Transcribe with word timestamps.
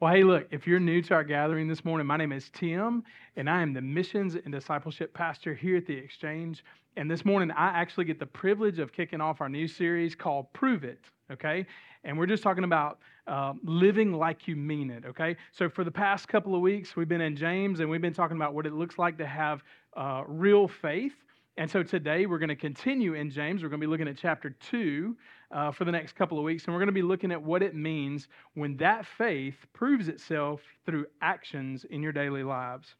Well, 0.00 0.14
hey, 0.14 0.22
look, 0.22 0.46
if 0.52 0.64
you're 0.64 0.78
new 0.78 1.02
to 1.02 1.14
our 1.14 1.24
gathering 1.24 1.66
this 1.66 1.84
morning, 1.84 2.06
my 2.06 2.16
name 2.16 2.30
is 2.30 2.50
Tim, 2.50 3.02
and 3.34 3.50
I 3.50 3.62
am 3.62 3.72
the 3.72 3.80
missions 3.82 4.36
and 4.36 4.52
discipleship 4.52 5.12
pastor 5.12 5.54
here 5.54 5.76
at 5.76 5.86
the 5.86 5.96
Exchange. 5.96 6.64
And 6.96 7.10
this 7.10 7.24
morning, 7.24 7.50
I 7.50 7.70
actually 7.70 8.04
get 8.04 8.20
the 8.20 8.26
privilege 8.26 8.78
of 8.78 8.92
kicking 8.92 9.20
off 9.20 9.40
our 9.40 9.48
new 9.48 9.66
series 9.66 10.14
called 10.14 10.52
Prove 10.52 10.84
It, 10.84 11.00
okay? 11.32 11.66
And 12.04 12.16
we're 12.16 12.26
just 12.26 12.44
talking 12.44 12.62
about 12.62 13.00
uh, 13.26 13.54
living 13.64 14.12
like 14.12 14.46
you 14.46 14.54
mean 14.54 14.88
it, 14.88 15.04
okay? 15.04 15.34
So 15.50 15.68
for 15.68 15.82
the 15.82 15.90
past 15.90 16.28
couple 16.28 16.54
of 16.54 16.60
weeks, 16.60 16.94
we've 16.94 17.08
been 17.08 17.20
in 17.20 17.34
James, 17.34 17.80
and 17.80 17.90
we've 17.90 18.00
been 18.00 18.14
talking 18.14 18.36
about 18.36 18.54
what 18.54 18.66
it 18.66 18.74
looks 18.74 18.98
like 18.98 19.18
to 19.18 19.26
have 19.26 19.64
uh, 19.96 20.22
real 20.28 20.68
faith. 20.68 21.16
And 21.58 21.68
so 21.68 21.82
today 21.82 22.26
we're 22.26 22.38
going 22.38 22.50
to 22.50 22.54
continue 22.56 23.14
in 23.14 23.32
James. 23.32 23.64
We're 23.64 23.68
going 23.68 23.80
to 23.80 23.86
be 23.86 23.90
looking 23.90 24.06
at 24.06 24.16
chapter 24.16 24.50
2 24.70 25.16
uh, 25.50 25.72
for 25.72 25.84
the 25.84 25.90
next 25.90 26.14
couple 26.14 26.38
of 26.38 26.44
weeks, 26.44 26.64
and 26.64 26.72
we're 26.72 26.78
going 26.78 26.86
to 26.86 26.92
be 26.92 27.02
looking 27.02 27.32
at 27.32 27.42
what 27.42 27.64
it 27.64 27.74
means 27.74 28.28
when 28.54 28.76
that 28.76 29.04
faith 29.04 29.56
proves 29.72 30.06
itself 30.06 30.60
through 30.86 31.06
actions 31.20 31.84
in 31.90 32.00
your 32.00 32.12
daily 32.12 32.44
lives. 32.44 32.94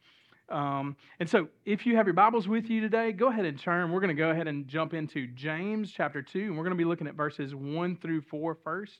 Um, 0.49 0.97
and 1.21 1.29
so 1.29 1.47
if 1.63 1.85
you 1.85 1.95
have 1.95 2.05
your 2.05 2.13
Bibles 2.13 2.49
with 2.49 2.69
you 2.69 2.81
today, 2.81 3.13
go 3.13 3.29
ahead 3.29 3.45
and 3.45 3.57
turn. 3.57 3.93
We're 3.93 4.01
going 4.01 4.13
to 4.13 4.21
go 4.21 4.31
ahead 4.31 4.49
and 4.49 4.67
jump 4.67 4.93
into 4.93 5.27
James 5.27 5.89
chapter 5.89 6.21
2, 6.21 6.39
and 6.41 6.57
we're 6.57 6.65
going 6.65 6.75
to 6.75 6.83
be 6.83 6.83
looking 6.83 7.07
at 7.07 7.15
verses 7.15 7.55
1 7.55 7.95
through 7.95 8.19
4 8.23 8.57
first. 8.61 8.99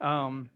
Um, 0.00 0.50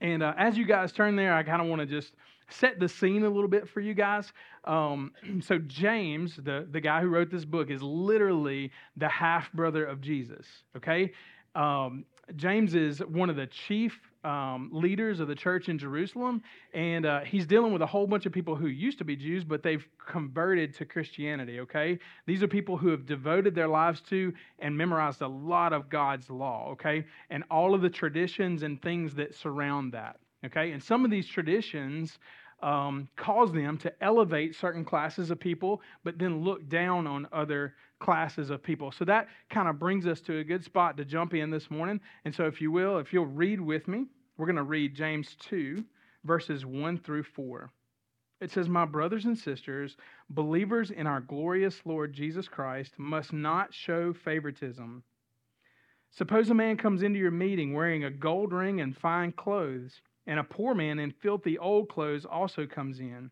and 0.00 0.22
uh, 0.22 0.32
as 0.38 0.56
you 0.56 0.64
guys 0.64 0.92
turn 0.92 1.16
there, 1.16 1.34
I 1.34 1.42
kind 1.42 1.60
of 1.60 1.66
want 1.66 1.80
to 1.80 1.86
just 1.86 2.12
set 2.50 2.78
the 2.80 2.88
scene 2.88 3.24
a 3.24 3.28
little 3.28 3.48
bit 3.48 3.68
for 3.68 3.80
you 3.80 3.94
guys. 3.94 4.32
Um, 4.64 5.12
so, 5.40 5.58
James, 5.58 6.36
the, 6.36 6.66
the 6.70 6.80
guy 6.80 7.00
who 7.00 7.08
wrote 7.08 7.30
this 7.30 7.44
book, 7.44 7.70
is 7.70 7.82
literally 7.82 8.70
the 8.96 9.08
half 9.08 9.52
brother 9.52 9.84
of 9.84 10.00
Jesus, 10.00 10.46
okay? 10.76 11.12
Um, 11.54 12.04
James 12.36 12.74
is 12.74 13.00
one 13.00 13.30
of 13.30 13.36
the 13.36 13.46
chief 13.46 13.98
um, 14.24 14.70
leaders 14.72 15.20
of 15.20 15.28
the 15.28 15.34
church 15.34 15.68
in 15.68 15.78
Jerusalem, 15.78 16.42
and 16.74 17.06
uh, 17.06 17.20
he's 17.20 17.46
dealing 17.46 17.72
with 17.72 17.82
a 17.82 17.86
whole 17.86 18.06
bunch 18.06 18.26
of 18.26 18.32
people 18.32 18.54
who 18.54 18.66
used 18.66 18.98
to 18.98 19.04
be 19.04 19.16
Jews, 19.16 19.44
but 19.44 19.62
they've 19.62 19.86
converted 20.06 20.74
to 20.74 20.84
Christianity, 20.84 21.60
okay? 21.60 21.98
These 22.26 22.42
are 22.42 22.48
people 22.48 22.76
who 22.76 22.88
have 22.88 23.06
devoted 23.06 23.54
their 23.54 23.68
lives 23.68 24.00
to 24.10 24.32
and 24.58 24.76
memorized 24.76 25.22
a 25.22 25.28
lot 25.28 25.72
of 25.72 25.88
God's 25.88 26.28
law, 26.28 26.68
okay? 26.72 27.04
And 27.30 27.44
all 27.50 27.74
of 27.74 27.80
the 27.80 27.90
traditions 27.90 28.62
and 28.62 28.80
things 28.82 29.14
that 29.14 29.34
surround 29.34 29.92
that, 29.92 30.18
okay? 30.44 30.72
And 30.72 30.82
some 30.82 31.04
of 31.04 31.10
these 31.10 31.26
traditions 31.26 32.18
um, 32.60 33.08
cause 33.16 33.52
them 33.52 33.78
to 33.78 33.92
elevate 34.02 34.54
certain 34.54 34.84
classes 34.84 35.30
of 35.30 35.38
people, 35.38 35.80
but 36.04 36.18
then 36.18 36.42
look 36.42 36.68
down 36.68 37.06
on 37.06 37.28
other 37.32 37.74
classes 38.00 38.50
of 38.50 38.62
people. 38.62 38.90
So 38.92 39.04
that 39.04 39.28
kind 39.50 39.68
of 39.68 39.78
brings 39.78 40.06
us 40.06 40.20
to 40.22 40.38
a 40.38 40.44
good 40.44 40.64
spot 40.64 40.96
to 40.96 41.04
jump 41.04 41.34
in 41.34 41.50
this 41.50 41.70
morning. 41.70 42.00
And 42.24 42.34
so, 42.34 42.44
if 42.46 42.60
you 42.60 42.70
will, 42.70 42.98
if 42.98 43.12
you'll 43.12 43.26
read 43.26 43.60
with 43.60 43.86
me, 43.88 44.06
we're 44.36 44.46
going 44.46 44.56
to 44.56 44.62
read 44.62 44.94
James 44.94 45.36
2, 45.40 45.84
verses 46.24 46.64
1 46.64 46.98
through 46.98 47.24
4. 47.24 47.70
It 48.40 48.52
says, 48.52 48.68
My 48.68 48.84
brothers 48.84 49.24
and 49.24 49.36
sisters, 49.36 49.96
believers 50.30 50.90
in 50.90 51.06
our 51.06 51.20
glorious 51.20 51.80
Lord 51.84 52.12
Jesus 52.12 52.46
Christ, 52.46 52.92
must 52.96 53.32
not 53.32 53.74
show 53.74 54.12
favoritism. 54.12 55.02
Suppose 56.10 56.48
a 56.48 56.54
man 56.54 56.76
comes 56.76 57.02
into 57.02 57.18
your 57.18 57.30
meeting 57.30 57.74
wearing 57.74 58.04
a 58.04 58.10
gold 58.10 58.52
ring 58.52 58.80
and 58.80 58.96
fine 58.96 59.32
clothes 59.32 60.00
and 60.28 60.38
a 60.38 60.44
poor 60.44 60.74
man 60.74 60.98
in 60.98 61.10
filthy 61.10 61.58
old 61.58 61.88
clothes 61.88 62.26
also 62.26 62.66
comes 62.66 63.00
in. 63.00 63.30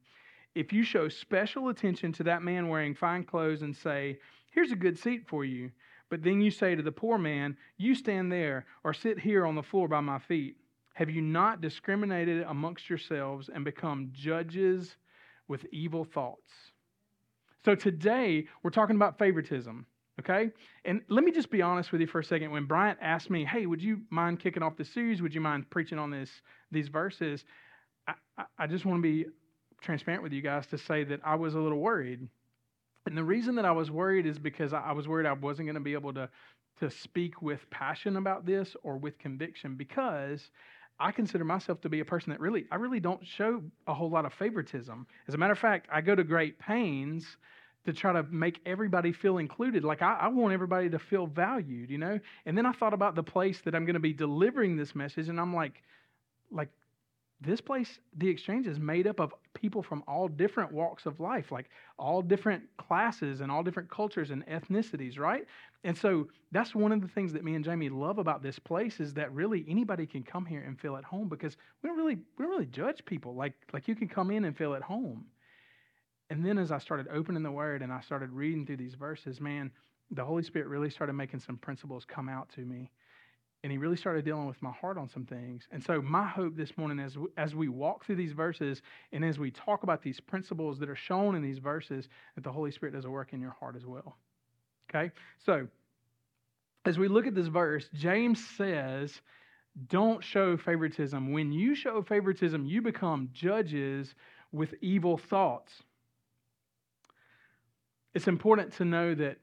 If 0.54 0.72
you 0.72 0.82
show 0.82 1.08
special 1.08 1.68
attention 1.68 2.10
to 2.14 2.24
that 2.24 2.42
man 2.42 2.68
wearing 2.68 2.94
fine 2.94 3.22
clothes 3.22 3.62
and 3.62 3.76
say, 3.76 4.18
Here's 4.50 4.72
a 4.72 4.76
good 4.76 4.98
seat 4.98 5.28
for 5.28 5.44
you, 5.44 5.70
but 6.08 6.22
then 6.22 6.40
you 6.40 6.50
say 6.50 6.74
to 6.74 6.82
the 6.82 6.90
poor 6.90 7.18
man, 7.18 7.58
You 7.76 7.94
stand 7.94 8.32
there 8.32 8.64
or 8.82 8.94
sit 8.94 9.20
here 9.20 9.44
on 9.46 9.54
the 9.54 9.62
floor 9.62 9.86
by 9.86 10.00
my 10.00 10.18
feet, 10.18 10.56
have 10.94 11.10
you 11.10 11.20
not 11.20 11.60
discriminated 11.60 12.42
amongst 12.48 12.88
yourselves 12.88 13.50
and 13.54 13.62
become 13.66 14.08
judges 14.14 14.96
with 15.46 15.66
evil 15.70 16.04
thoughts? 16.04 16.50
So 17.66 17.74
today, 17.74 18.46
we're 18.62 18.70
talking 18.70 18.96
about 18.96 19.18
favoritism. 19.18 19.84
Okay? 20.18 20.50
And 20.84 21.02
let 21.08 21.24
me 21.24 21.32
just 21.32 21.50
be 21.50 21.60
honest 21.60 21.92
with 21.92 22.00
you 22.00 22.06
for 22.06 22.20
a 22.20 22.24
second. 22.24 22.50
When 22.50 22.64
Bryant 22.64 22.98
asked 23.02 23.28
me, 23.28 23.44
hey, 23.44 23.66
would 23.66 23.82
you 23.82 24.00
mind 24.10 24.40
kicking 24.40 24.62
off 24.62 24.76
the 24.76 24.84
series? 24.84 25.20
Would 25.20 25.34
you 25.34 25.40
mind 25.40 25.68
preaching 25.68 25.98
on 25.98 26.10
this, 26.10 26.30
these 26.70 26.88
verses? 26.88 27.44
I, 28.06 28.44
I, 28.58 28.66
just 28.66 28.84
want 28.84 28.98
to 28.98 29.02
be 29.02 29.26
transparent 29.80 30.22
with 30.22 30.32
you 30.32 30.42
guys 30.42 30.66
to 30.68 30.78
say 30.78 31.04
that 31.04 31.20
I 31.24 31.34
was 31.34 31.54
a 31.54 31.58
little 31.58 31.78
worried. 31.78 32.28
And 33.06 33.16
the 33.16 33.24
reason 33.24 33.54
that 33.56 33.64
I 33.64 33.72
was 33.72 33.90
worried 33.90 34.26
is 34.26 34.38
because 34.38 34.72
I, 34.72 34.80
I 34.80 34.92
was 34.92 35.08
worried 35.08 35.26
I 35.26 35.32
wasn't 35.32 35.66
going 35.66 35.74
to 35.74 35.80
be 35.80 35.94
able 35.94 36.12
to, 36.14 36.28
to 36.80 36.90
speak 36.90 37.42
with 37.42 37.68
passion 37.70 38.16
about 38.16 38.46
this 38.46 38.76
or 38.82 38.96
with 38.96 39.18
conviction 39.18 39.74
because 39.74 40.50
I 40.98 41.12
consider 41.12 41.44
myself 41.44 41.80
to 41.82 41.88
be 41.88 42.00
a 42.00 42.04
person 42.04 42.30
that 42.30 42.40
really, 42.40 42.66
I 42.70 42.76
really 42.76 43.00
don't 43.00 43.24
show 43.26 43.62
a 43.86 43.94
whole 43.94 44.10
lot 44.10 44.24
of 44.24 44.32
favoritism. 44.32 45.06
As 45.28 45.34
a 45.34 45.38
matter 45.38 45.52
of 45.52 45.58
fact, 45.58 45.88
I 45.92 46.00
go 46.00 46.14
to 46.14 46.24
great 46.24 46.58
pains 46.58 47.36
to 47.84 47.92
try 47.92 48.12
to 48.12 48.24
make 48.24 48.60
everybody 48.66 49.12
feel 49.12 49.38
included. 49.38 49.84
Like 49.84 50.02
I, 50.02 50.14
I, 50.22 50.28
want 50.28 50.52
everybody 50.52 50.90
to 50.90 50.98
feel 50.98 51.26
valued, 51.26 51.90
you 51.90 51.98
know? 51.98 52.18
And 52.44 52.58
then 52.58 52.66
I 52.66 52.72
thought 52.72 52.92
about 52.92 53.14
the 53.14 53.22
place 53.22 53.60
that 53.64 53.74
I'm 53.74 53.84
going 53.84 53.94
to 53.94 54.00
be 54.00 54.12
delivering 54.12 54.76
this 54.76 54.94
message, 54.94 55.28
and 55.28 55.40
I'm 55.40 55.54
like, 55.54 55.82
like, 56.50 56.68
this 57.40 57.60
place, 57.60 57.98
the 58.16 58.28
exchange 58.28 58.66
is 58.66 58.78
made 58.78 59.06
up 59.06 59.20
of 59.20 59.34
people 59.52 59.82
from 59.82 60.02
all 60.08 60.26
different 60.26 60.72
walks 60.72 61.04
of 61.04 61.20
life, 61.20 61.52
like 61.52 61.68
all 61.98 62.22
different 62.22 62.62
classes 62.78 63.42
and 63.42 63.52
all 63.52 63.62
different 63.62 63.90
cultures 63.90 64.30
and 64.30 64.46
ethnicities, 64.46 65.18
right? 65.18 65.46
And 65.84 65.96
so 65.96 66.28
that's 66.50 66.74
one 66.74 66.92
of 66.92 67.02
the 67.02 67.08
things 67.08 67.32
that 67.34 67.44
me 67.44 67.54
and 67.54 67.64
Jamie 67.64 67.90
love 67.90 68.18
about 68.18 68.42
this 68.42 68.58
place 68.58 69.00
is 69.00 69.12
that 69.14 69.32
really 69.32 69.66
anybody 69.68 70.06
can 70.06 70.22
come 70.22 70.46
here 70.46 70.62
and 70.62 70.80
feel 70.80 70.96
at 70.96 71.04
home 71.04 71.28
because 71.28 71.56
we 71.82 71.88
don't 71.88 71.98
really 71.98 72.16
we 72.16 72.44
don't 72.44 72.50
really 72.50 72.66
judge 72.66 73.04
people. 73.04 73.34
Like 73.34 73.52
like 73.72 73.86
you 73.86 73.94
can 73.94 74.08
come 74.08 74.30
in 74.30 74.46
and 74.46 74.56
feel 74.56 74.74
at 74.74 74.82
home. 74.82 75.26
And 76.30 76.44
then 76.44 76.58
as 76.58 76.72
I 76.72 76.78
started 76.78 77.06
opening 77.12 77.42
the 77.42 77.52
word 77.52 77.82
and 77.82 77.92
I 77.92 78.00
started 78.00 78.30
reading 78.30 78.66
through 78.66 78.78
these 78.78 78.94
verses, 78.94 79.40
man, 79.40 79.70
the 80.10 80.24
Holy 80.24 80.42
Spirit 80.42 80.68
really 80.68 80.90
started 80.90 81.12
making 81.12 81.40
some 81.40 81.56
principles 81.56 82.04
come 82.04 82.28
out 82.28 82.48
to 82.54 82.62
me. 82.62 82.90
And 83.62 83.72
he 83.72 83.78
really 83.78 83.96
started 83.96 84.24
dealing 84.24 84.46
with 84.46 84.60
my 84.62 84.70
heart 84.70 84.96
on 84.96 85.08
some 85.08 85.24
things. 85.24 85.66
And 85.72 85.82
so, 85.82 86.00
my 86.00 86.26
hope 86.26 86.56
this 86.56 86.76
morning, 86.76 87.00
as, 87.00 87.16
as 87.36 87.54
we 87.54 87.68
walk 87.68 88.04
through 88.04 88.16
these 88.16 88.32
verses 88.32 88.82
and 89.12 89.24
as 89.24 89.38
we 89.38 89.50
talk 89.50 89.82
about 89.82 90.02
these 90.02 90.20
principles 90.20 90.78
that 90.78 90.88
are 90.88 90.96
shown 90.96 91.34
in 91.34 91.42
these 91.42 91.58
verses, 91.58 92.08
that 92.34 92.44
the 92.44 92.52
Holy 92.52 92.70
Spirit 92.70 92.92
does 92.92 93.06
a 93.06 93.10
work 93.10 93.32
in 93.32 93.40
your 93.40 93.56
heart 93.58 93.74
as 93.74 93.84
well. 93.84 94.16
Okay? 94.88 95.10
So, 95.44 95.66
as 96.84 96.98
we 96.98 97.08
look 97.08 97.26
at 97.26 97.34
this 97.34 97.48
verse, 97.48 97.88
James 97.94 98.44
says, 98.56 99.20
Don't 99.88 100.22
show 100.22 100.56
favoritism. 100.56 101.32
When 101.32 101.50
you 101.50 101.74
show 101.74 102.02
favoritism, 102.02 102.66
you 102.66 102.82
become 102.82 103.30
judges 103.32 104.14
with 104.52 104.74
evil 104.80 105.18
thoughts. 105.18 105.72
It's 108.14 108.28
important 108.28 108.72
to 108.74 108.84
know 108.84 109.14
that 109.14 109.38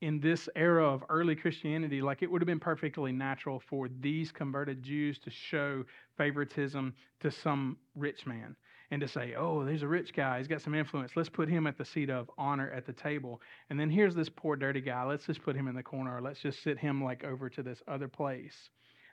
in 0.00 0.20
this 0.20 0.48
era 0.54 0.86
of 0.86 1.04
early 1.08 1.34
Christianity, 1.34 2.00
like 2.00 2.22
it 2.22 2.30
would 2.30 2.40
have 2.40 2.46
been 2.46 2.60
perfectly 2.60 3.12
natural 3.12 3.60
for 3.60 3.88
these 4.00 4.30
converted 4.30 4.82
Jews 4.82 5.18
to 5.20 5.30
show 5.30 5.84
favoritism 6.16 6.94
to 7.20 7.30
some 7.30 7.76
rich 7.96 8.26
man 8.26 8.54
and 8.90 9.00
to 9.00 9.08
say, 9.08 9.34
oh, 9.36 9.64
there's 9.64 9.82
a 9.82 9.88
rich 9.88 10.14
guy. 10.14 10.38
He's 10.38 10.48
got 10.48 10.62
some 10.62 10.74
influence. 10.74 11.12
Let's 11.16 11.28
put 11.28 11.48
him 11.48 11.66
at 11.66 11.76
the 11.76 11.84
seat 11.84 12.10
of 12.10 12.30
honor 12.38 12.70
at 12.70 12.86
the 12.86 12.92
table. 12.92 13.40
And 13.70 13.78
then 13.78 13.90
here's 13.90 14.14
this 14.14 14.28
poor, 14.28 14.56
dirty 14.56 14.80
guy. 14.80 15.02
Let's 15.04 15.26
just 15.26 15.42
put 15.42 15.56
him 15.56 15.68
in 15.68 15.74
the 15.74 15.82
corner 15.82 16.16
or 16.16 16.22
let's 16.22 16.40
just 16.40 16.62
sit 16.62 16.78
him 16.78 17.02
like 17.02 17.24
over 17.24 17.50
to 17.50 17.62
this 17.62 17.82
other 17.88 18.08
place. 18.08 18.70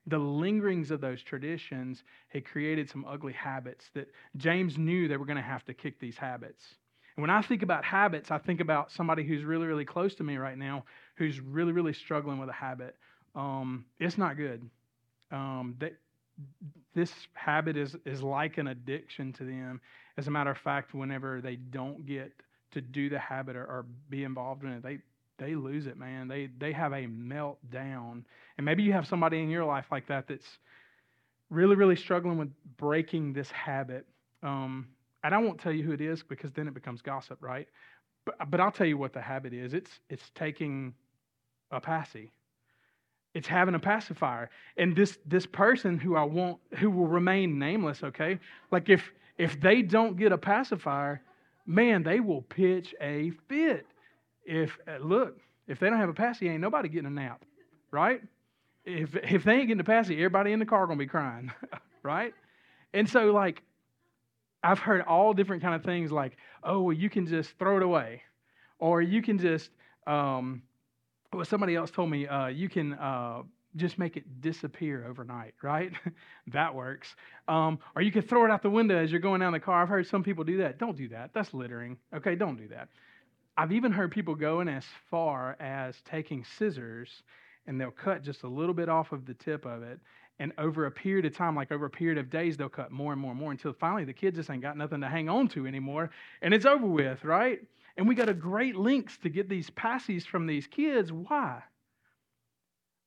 The 0.07 0.19
lingerings 0.19 0.91
of 0.91 1.01
those 1.01 1.23
traditions 1.23 2.03
had 2.29 2.45
created 2.45 2.89
some 2.89 3.05
ugly 3.05 3.33
habits 3.33 3.89
that 3.95 4.07
James 4.37 4.77
knew 4.77 5.07
they 5.07 5.17
were 5.17 5.25
going 5.25 5.35
to 5.35 5.41
have 5.41 5.65
to 5.65 5.73
kick 5.73 5.99
these 5.99 6.15
habits. 6.15 6.63
And 7.15 7.21
when 7.21 7.29
I 7.29 7.41
think 7.41 7.63
about 7.63 7.85
habits, 7.85 8.31
I 8.31 8.37
think 8.37 8.59
about 8.59 8.91
somebody 8.91 9.23
who's 9.23 9.43
really, 9.43 9.67
really 9.67 9.85
close 9.85 10.15
to 10.15 10.23
me 10.23 10.37
right 10.37 10.57
now 10.57 10.83
who's 11.15 11.39
really, 11.39 11.71
really 11.71 11.93
struggling 11.93 12.39
with 12.39 12.49
a 12.49 12.53
habit. 12.53 12.95
Um, 13.35 13.85
it's 13.99 14.17
not 14.17 14.37
good. 14.37 14.69
Um, 15.31 15.75
they, 15.79 15.91
this 16.93 17.11
habit 17.33 17.77
is, 17.77 17.95
is 18.05 18.21
like 18.21 18.57
an 18.57 18.67
addiction 18.67 19.33
to 19.33 19.43
them. 19.43 19.81
As 20.17 20.27
a 20.27 20.31
matter 20.31 20.51
of 20.51 20.57
fact, 20.57 20.93
whenever 20.93 21.41
they 21.41 21.55
don't 21.55 22.05
get 22.05 22.31
to 22.71 22.81
do 22.81 23.09
the 23.09 23.19
habit 23.19 23.55
or, 23.55 23.63
or 23.63 23.85
be 24.09 24.23
involved 24.23 24.63
in 24.63 24.71
it, 24.71 24.83
they, 24.83 24.99
they 25.37 25.55
lose 25.55 25.87
it, 25.87 25.97
man. 25.97 26.27
They, 26.27 26.49
they 26.57 26.71
have 26.73 26.91
a 26.93 27.07
meltdown. 27.07 28.23
And 28.57 28.65
maybe 28.65 28.83
you 28.83 28.93
have 28.93 29.07
somebody 29.07 29.41
in 29.41 29.49
your 29.49 29.65
life 29.65 29.85
like 29.91 30.07
that 30.07 30.27
that's 30.27 30.47
really, 31.49 31.75
really 31.75 31.95
struggling 31.95 32.37
with 32.37 32.51
breaking 32.77 33.33
this 33.33 33.49
habit. 33.51 34.05
Um, 34.43 34.87
and 35.25 35.33
I 35.33 35.39
won't 35.39 35.59
tell 35.59 35.71
you 35.71 35.83
who 35.83 35.91
it 35.91 36.01
is 36.01 36.21
because 36.21 36.51
then 36.51 36.67
it 36.67 36.75
becomes 36.75 37.01
gossip, 37.01 37.39
right? 37.41 37.67
But, 38.25 38.49
but 38.51 38.59
I'll 38.59 38.71
tell 38.71 38.85
you 38.85 38.97
what 38.97 39.11
the 39.11 39.21
habit 39.21 39.53
is. 39.53 39.73
It's, 39.73 39.89
it's 40.07 40.29
taking 40.35 40.93
a 41.71 41.81
passy. 41.81 42.31
It's 43.33 43.47
having 43.47 43.73
a 43.73 43.79
pacifier. 43.79 44.51
And 44.77 44.95
this, 44.95 45.17
this 45.25 45.47
person 45.47 45.97
who 45.97 46.15
I 46.15 46.23
want, 46.23 46.59
who 46.77 46.91
will 46.91 47.07
remain 47.07 47.57
nameless, 47.57 48.03
okay? 48.03 48.39
Like 48.71 48.87
if, 48.87 49.11
if 49.39 49.59
they 49.59 49.81
don't 49.81 50.15
get 50.15 50.31
a 50.31 50.37
pacifier, 50.37 51.21
man, 51.65 52.03
they 52.03 52.19
will 52.19 52.43
pitch 52.43 52.93
a 53.01 53.31
fit. 53.49 53.87
If, 54.45 54.77
uh, 54.87 55.03
look, 55.03 55.39
if 55.67 55.79
they 55.79 55.89
don't 55.89 55.99
have 55.99 56.09
a 56.09 56.13
passy, 56.13 56.47
ain't 56.47 56.61
nobody 56.61 56.87
getting 56.87 57.07
a 57.07 57.09
nap, 57.09 57.43
right? 57.89 58.21
If, 58.85 59.15
if 59.15 59.43
they 59.43 59.53
ain't 59.53 59.67
getting 59.69 59.81
a 59.81 59.83
passy, 59.83 60.17
everybody 60.17 60.51
in 60.51 60.59
the 60.59 60.65
car 60.67 60.85
to 60.85 60.95
be 60.95 61.07
crying, 61.07 61.51
right? 62.03 62.35
And 62.93 63.09
so, 63.09 63.31
like, 63.31 63.63
I've 64.65 64.79
heard 64.79 65.01
all 65.01 65.33
different 65.33 65.61
kind 65.61 65.75
of 65.75 65.83
things 65.83 66.11
like, 66.11 66.37
oh, 66.63 66.81
well, 66.81 66.93
you 66.93 67.09
can 67.09 67.27
just 67.27 67.51
throw 67.59 67.77
it 67.77 67.83
away. 67.83 68.23
Or 68.79 69.01
you 69.01 69.21
can 69.21 69.37
just, 69.37 69.69
um, 70.07 70.63
well, 71.31 71.45
somebody 71.45 71.75
else 71.75 71.91
told 71.91 72.09
me, 72.09 72.27
uh, 72.27 72.47
you 72.47 72.67
can 72.67 72.93
uh, 72.93 73.43
just 73.75 73.99
make 73.99 74.17
it 74.17 74.41
disappear 74.41 75.05
overnight, 75.07 75.53
right? 75.61 75.91
that 76.47 76.73
works. 76.73 77.15
Um, 77.47 77.77
or 77.95 78.01
you 78.01 78.11
could 78.11 78.27
throw 78.27 78.43
it 78.43 78.51
out 78.51 78.63
the 78.63 78.69
window 78.69 78.97
as 78.97 79.11
you're 79.11 79.21
going 79.21 79.39
down 79.39 79.53
the 79.53 79.59
car. 79.59 79.83
I've 79.83 79.89
heard 79.89 80.07
some 80.07 80.23
people 80.23 80.43
do 80.43 80.57
that. 80.57 80.79
Don't 80.79 80.97
do 80.97 81.09
that. 81.09 81.29
That's 81.33 81.53
littering. 81.53 81.97
Okay, 82.15 82.35
don't 82.35 82.55
do 82.55 82.67
that. 82.69 82.89
I've 83.57 83.71
even 83.71 83.91
heard 83.91 84.11
people 84.11 84.33
going 84.33 84.67
as 84.67 84.83
far 85.11 85.55
as 85.59 85.95
taking 86.09 86.43
scissors 86.57 87.23
and 87.67 87.79
they'll 87.79 87.91
cut 87.91 88.23
just 88.23 88.43
a 88.43 88.47
little 88.47 88.73
bit 88.73 88.89
off 88.89 89.11
of 89.11 89.25
the 89.25 89.33
tip 89.33 89.65
of 89.65 89.83
it. 89.83 89.99
And 90.37 90.51
over 90.57 90.85
a 90.85 90.91
period 90.91 91.25
of 91.25 91.35
time, 91.35 91.55
like 91.55 91.71
over 91.71 91.85
a 91.85 91.89
period 91.89 92.17
of 92.17 92.29
days, 92.29 92.57
they'll 92.57 92.67
cut 92.67 92.91
more 92.91 93.13
and 93.13 93.21
more 93.21 93.31
and 93.31 93.39
more 93.39 93.51
until 93.51 93.71
finally 93.73 94.03
the 94.03 94.13
kids 94.13 94.35
just 94.35 94.49
ain't 94.49 94.61
got 94.61 94.77
nothing 94.77 95.01
to 95.01 95.07
hang 95.07 95.29
on 95.29 95.47
to 95.49 95.65
anymore 95.65 96.09
and 96.41 96.53
it's 96.53 96.65
over 96.65 96.85
with, 96.85 97.23
right? 97.23 97.61
And 97.97 98.07
we 98.07 98.15
got 98.15 98.29
a 98.29 98.33
great 98.33 98.75
links 98.75 99.17
to 99.19 99.29
get 99.29 99.47
these 99.47 99.69
passes 99.69 100.25
from 100.25 100.47
these 100.47 100.67
kids. 100.67 101.11
Why? 101.11 101.63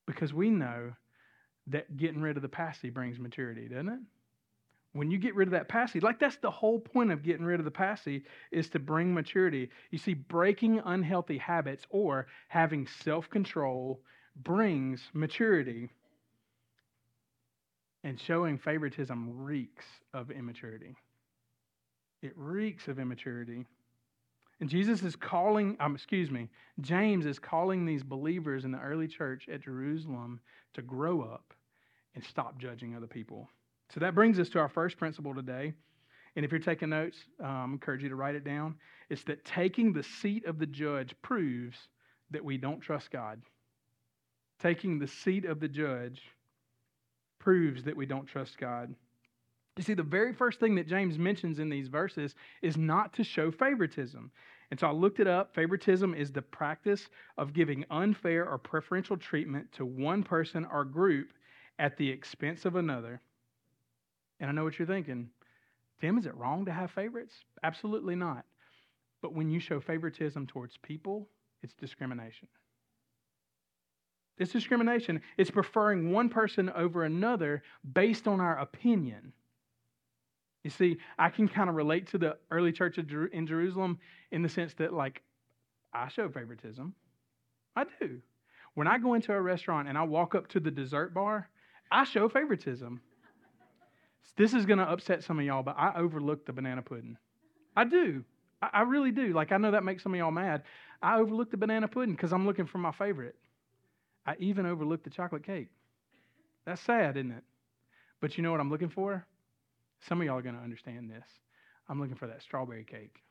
Because 0.07 0.33
we 0.33 0.49
know 0.49 0.93
that 1.67 1.97
getting 1.97 2.23
rid 2.23 2.37
of 2.37 2.43
the 2.43 2.49
passy 2.49 2.89
brings 2.89 3.19
maturity, 3.19 3.69
doesn't 3.69 3.89
it? 3.89 4.01
When 4.95 5.11
you 5.11 5.19
get 5.19 5.35
rid 5.35 5.49
of 5.49 5.53
that 5.53 5.69
passy, 5.69 6.01
like 6.01 6.19
that's 6.19 6.37
the 6.37 6.51
whole 6.51 6.81
point 6.81 7.13
of 7.13 7.23
getting 7.23 7.45
rid 7.45 7.61
of 7.61 7.65
the 7.65 7.71
passy 7.71 8.25
is 8.51 8.71
to 8.71 8.79
bring 8.79 9.13
maturity. 9.13 9.69
You 9.91 9.99
see, 9.99 10.15
breaking 10.15 10.81
unhealthy 10.85 11.37
habits 11.37 11.85
or 11.91 12.27
having 12.49 12.87
self 12.87 13.29
control 13.29 14.01
brings 14.37 15.03
maturity. 15.13 15.91
And 18.05 18.19
showing 18.19 18.59
favoritism 18.59 19.45
reeks 19.45 19.85
of 20.15 20.31
immaturity. 20.31 20.95
It 22.23 22.33
reeks 22.37 22.89
of 22.89 22.99
immaturity. 22.99 23.65
And 24.61 24.69
Jesus 24.69 25.03
is 25.03 25.15
calling, 25.15 25.77
um, 25.81 25.95
excuse 25.95 26.31
me, 26.31 26.49
James 26.81 27.27
is 27.27 27.39
calling 27.39 27.85
these 27.85 28.03
believers 28.03 28.65
in 28.65 28.73
the 28.73 28.81
early 28.81 29.07
church 29.07 29.49
at 29.49 29.63
Jerusalem 29.63 30.41
to 30.75 30.83
grow 30.83 31.23
up 31.23 31.55
and 32.15 32.25
stop 32.25 32.59
judging 32.59 32.97
other 32.97 33.07
people. 33.07 33.49
So 33.95 34.01
that 34.01 34.15
brings 34.15 34.39
us 34.39 34.49
to 34.51 34.59
our 34.59 34.69
first 34.69 34.97
principle 34.99 35.35
today. 35.35 35.73
And 36.35 36.45
if 36.45 36.51
you're 36.51 36.61
taking 36.61 36.91
notes, 36.91 37.19
um, 37.41 37.47
I 37.47 37.65
encourage 37.65 38.03
you 38.03 38.09
to 38.09 38.17
write 38.17 38.35
it 38.35 38.45
down. 38.45 38.75
It's 39.11 39.25
that 39.25 39.45
taking 39.45 39.93
the 39.93 40.03
seat 40.03 40.45
of 40.45 40.59
the 40.59 40.67
judge 40.67 41.15
proves 41.23 41.77
that 42.31 42.45
we 42.45 42.59
don't 42.59 42.81
trust 42.81 43.11
God. 43.11 43.41
Taking 44.61 44.99
the 44.99 45.07
seat 45.07 45.45
of 45.45 45.61
the 45.61 45.69
judge 45.69 46.21
proves 47.39 47.85
that 47.85 47.97
we 47.97 48.07
don't 48.07 48.27
trust 48.27 48.59
God. 48.59 48.95
You 49.77 49.85
see, 49.85 49.95
the 49.95 50.03
very 50.03 50.33
first 50.33 50.59
thing 50.59 50.75
that 50.75 50.89
James 50.89 51.19
mentions 51.19 51.61
in 51.61 51.69
these 51.69 51.89
verses 51.89 52.35
is 52.63 52.77
not 52.77 53.13
to 53.15 53.25
show 53.25 53.51
favoritism. 53.51 54.31
And 54.71 54.79
so 54.79 54.89
I 54.89 54.93
looked 54.93 55.21
it 55.21 55.29
up. 55.29 55.55
Favoritism 55.55 56.15
is 56.15 56.33
the 56.33 56.43
practice 56.43 57.09
of 57.39 57.53
giving 57.53 57.85
unfair 57.91 58.49
or 58.49 58.59
preferential 58.59 59.17
treatment 59.17 59.71
to 59.73 59.87
one 59.87 60.23
person 60.23 60.67
or 60.71 60.85
group 60.85 61.33
at 61.79 61.97
the 61.97 62.11
expense 62.11 62.65
of 62.65 62.77
another. 62.77 63.21
And 64.41 64.51
I 64.51 64.53
know 64.53 64.65
what 64.65 64.79
you're 64.79 64.87
thinking. 64.87 65.31
Tim, 66.01 66.19
is 66.19 66.27
it 66.27 66.37
wrong 66.37 66.65
to 66.65 66.73
have 66.73 66.91
favorites? 66.91 67.35
Absolutely 67.63 68.15
not. 68.15 68.45
But 69.23 69.33
when 69.33 69.51
you 69.51 69.59
show 69.59 69.81
favoritism 69.81 70.47
towards 70.47 70.77
people, 70.77 71.29
it's 71.63 71.75
discrimination. 71.75 72.49
It's 74.39 74.53
discrimination. 74.53 75.21
It's 75.37 75.51
preferring 75.51 76.13
one 76.13 76.29
person 76.29 76.71
over 76.71 77.05
another 77.05 77.63
based 77.93 78.29
on 78.29 78.41
our 78.41 78.59
opinion. 78.59 79.33
You 80.65 80.71
see, 80.71 80.99
I 81.19 81.31
can 81.31 81.49
kind 81.49 81.71
of 81.71 81.77
relate 81.77 82.09
to 82.09 82.19
the 82.19 82.37
early 82.51 82.73
church 82.73 82.99
in 82.99 83.47
Jerusalem 83.47 83.99
in 84.31 84.43
the 84.43 84.49
sense 84.49 84.75
that, 84.75 84.93
like, 84.93 85.23
I 85.93 86.09
show 86.09 86.29
favoritism. 86.29 86.95
I 87.75 87.85
do. 88.01 88.21
When 88.75 88.87
I 88.87 88.99
go 88.99 89.15
into 89.15 89.33
a 89.33 89.41
restaurant 89.41 89.89
and 89.89 89.97
I 89.97 90.03
walk 90.03 90.35
up 90.35 90.49
to 90.49 90.61
the 90.61 90.71
dessert 90.71 91.15
bar, 91.15 91.49
I 91.91 92.05
show 92.05 92.29
favoritism. 92.29 93.01
This 94.37 94.55
is 94.55 94.67
going 94.67 94.79
to 94.79 94.85
upset 94.85 95.25
some 95.25 95.39
of 95.39 95.45
y'all, 95.45 95.63
but 95.63 95.77
I 95.79 95.95
overlook 95.97 96.45
the 96.45 96.53
banana 96.53 96.83
pudding. 96.83 97.17
I 97.77 97.85
do. 97.85 98.25
I, 98.61 98.83
really 98.83 99.13
do. 99.13 99.33
Like, 99.33 99.53
I 99.53 99.57
know 99.57 99.71
that 99.71 99.85
makes 99.85 100.03
some 100.03 100.13
of 100.13 100.19
y'all 100.19 100.31
mad. 100.31 100.63
I 101.01 101.19
overlook 101.19 101.51
the 101.51 101.57
banana 101.57 101.89
pudding 101.89 102.15
because 102.15 102.33
I'm 102.33 102.47
looking 102.47 102.67
for 102.67 102.79
my 102.79 102.93
favorite. 102.93 103.37
I 104.29 104.37
even 104.41 104.67
overlooked 104.67 105.05
the 105.05 105.11
chocolate 105.11 105.43
cake. 105.43 105.69
That's 106.67 106.83
sad, 106.83 107.17
isn't 107.17 107.31
it? 107.31 107.45
But 108.21 108.37
you 108.37 108.43
know 108.43 108.51
what 108.51 108.61
I'm 108.61 108.69
looking 108.69 108.91
for? 108.91 109.25
Some 110.07 110.21
of 110.21 110.27
y'all 110.27 110.37
are 110.37 110.43
going 110.43 110.55
to 110.55 110.61
understand 110.61 111.11
this. 111.11 111.25
I'm 111.89 111.99
looking 111.99 112.15
for 112.15 112.27
that 112.27 112.43
strawberry 112.43 112.85
cake. 112.85 113.23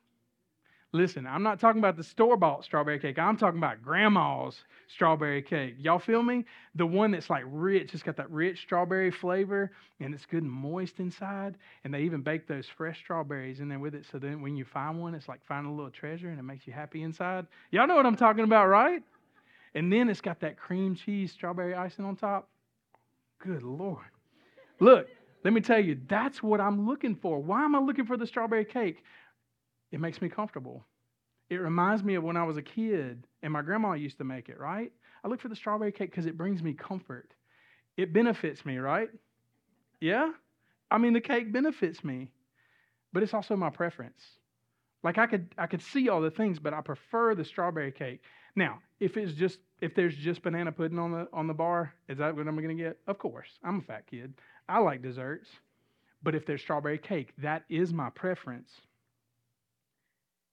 Listen, 0.90 1.24
I'm 1.24 1.44
not 1.44 1.60
talking 1.60 1.78
about 1.78 1.96
the 1.96 2.02
store 2.02 2.36
bought 2.36 2.64
strawberry 2.64 2.98
cake. 2.98 3.16
I'm 3.16 3.36
talking 3.36 3.58
about 3.58 3.80
grandma's 3.80 4.60
strawberry 4.88 5.40
cake. 5.40 5.76
Y'all 5.78 6.00
feel 6.00 6.20
me? 6.20 6.44
The 6.74 6.86
one 6.86 7.12
that's 7.12 7.30
like 7.30 7.44
rich, 7.46 7.94
it's 7.94 8.02
got 8.02 8.16
that 8.16 8.30
rich 8.30 8.62
strawberry 8.62 9.12
flavor 9.12 9.70
and 10.00 10.12
it's 10.12 10.26
good 10.26 10.42
and 10.42 10.50
moist 10.50 10.98
inside. 10.98 11.58
And 11.84 11.94
they 11.94 12.00
even 12.00 12.22
bake 12.22 12.48
those 12.48 12.66
fresh 12.66 12.98
strawberries 12.98 13.60
in 13.60 13.68
there 13.68 13.78
with 13.78 13.94
it. 13.94 14.04
So 14.10 14.18
then 14.18 14.42
when 14.42 14.56
you 14.56 14.64
find 14.64 15.00
one, 15.00 15.14
it's 15.14 15.28
like 15.28 15.44
finding 15.46 15.72
a 15.72 15.76
little 15.76 15.92
treasure 15.92 16.30
and 16.30 16.40
it 16.40 16.44
makes 16.44 16.66
you 16.66 16.72
happy 16.72 17.04
inside. 17.04 17.46
Y'all 17.70 17.86
know 17.86 17.94
what 17.94 18.06
I'm 18.06 18.16
talking 18.16 18.42
about, 18.42 18.66
right? 18.66 19.04
And 19.74 19.92
then 19.92 20.08
it's 20.08 20.20
got 20.20 20.40
that 20.40 20.56
cream 20.56 20.94
cheese 20.94 21.32
strawberry 21.32 21.74
icing 21.74 22.04
on 22.04 22.16
top. 22.16 22.48
Good 23.38 23.62
Lord. 23.62 24.06
Look, 24.80 25.08
let 25.44 25.52
me 25.52 25.60
tell 25.60 25.82
you, 25.82 25.98
that's 26.08 26.42
what 26.42 26.60
I'm 26.60 26.86
looking 26.86 27.14
for. 27.14 27.38
Why 27.40 27.64
am 27.64 27.74
I 27.74 27.78
looking 27.78 28.06
for 28.06 28.16
the 28.16 28.26
strawberry 28.26 28.64
cake? 28.64 29.02
It 29.92 30.00
makes 30.00 30.20
me 30.20 30.28
comfortable. 30.28 30.84
It 31.50 31.56
reminds 31.56 32.02
me 32.02 32.14
of 32.14 32.24
when 32.24 32.36
I 32.36 32.44
was 32.44 32.56
a 32.56 32.62
kid 32.62 33.24
and 33.42 33.52
my 33.52 33.62
grandma 33.62 33.92
used 33.92 34.18
to 34.18 34.24
make 34.24 34.48
it, 34.48 34.58
right? 34.58 34.92
I 35.24 35.28
look 35.28 35.40
for 35.40 35.48
the 35.48 35.56
strawberry 35.56 35.92
cake 35.92 36.10
because 36.10 36.26
it 36.26 36.36
brings 36.36 36.62
me 36.62 36.74
comfort. 36.74 37.32
It 37.96 38.12
benefits 38.12 38.64
me, 38.66 38.78
right? 38.78 39.08
Yeah? 40.00 40.32
I 40.90 40.98
mean, 40.98 41.12
the 41.12 41.20
cake 41.20 41.52
benefits 41.52 42.04
me, 42.04 42.30
but 43.12 43.22
it's 43.22 43.34
also 43.34 43.56
my 43.56 43.70
preference. 43.70 44.22
Like 45.02 45.18
I 45.18 45.26
could, 45.26 45.54
I 45.56 45.66
could 45.66 45.82
see 45.82 46.08
all 46.08 46.20
the 46.20 46.30
things, 46.30 46.58
but 46.58 46.74
I 46.74 46.80
prefer 46.80 47.34
the 47.34 47.44
strawberry 47.44 47.92
cake. 47.92 48.20
Now, 48.56 48.80
if 49.00 49.16
it's 49.16 49.32
just 49.32 49.58
if 49.80 49.94
there's 49.94 50.16
just 50.16 50.42
banana 50.42 50.72
pudding 50.72 50.98
on 50.98 51.12
the 51.12 51.28
on 51.32 51.46
the 51.46 51.54
bar, 51.54 51.94
is 52.08 52.18
that 52.18 52.34
what 52.34 52.48
I'm 52.48 52.56
going 52.56 52.76
to 52.76 52.82
get? 52.82 52.98
Of 53.06 53.18
course, 53.18 53.58
I'm 53.62 53.78
a 53.78 53.82
fat 53.82 54.06
kid. 54.06 54.34
I 54.68 54.78
like 54.80 55.02
desserts, 55.02 55.48
but 56.22 56.34
if 56.34 56.44
there's 56.44 56.60
strawberry 56.60 56.98
cake, 56.98 57.32
that 57.38 57.64
is 57.68 57.92
my 57.92 58.10
preference. 58.10 58.70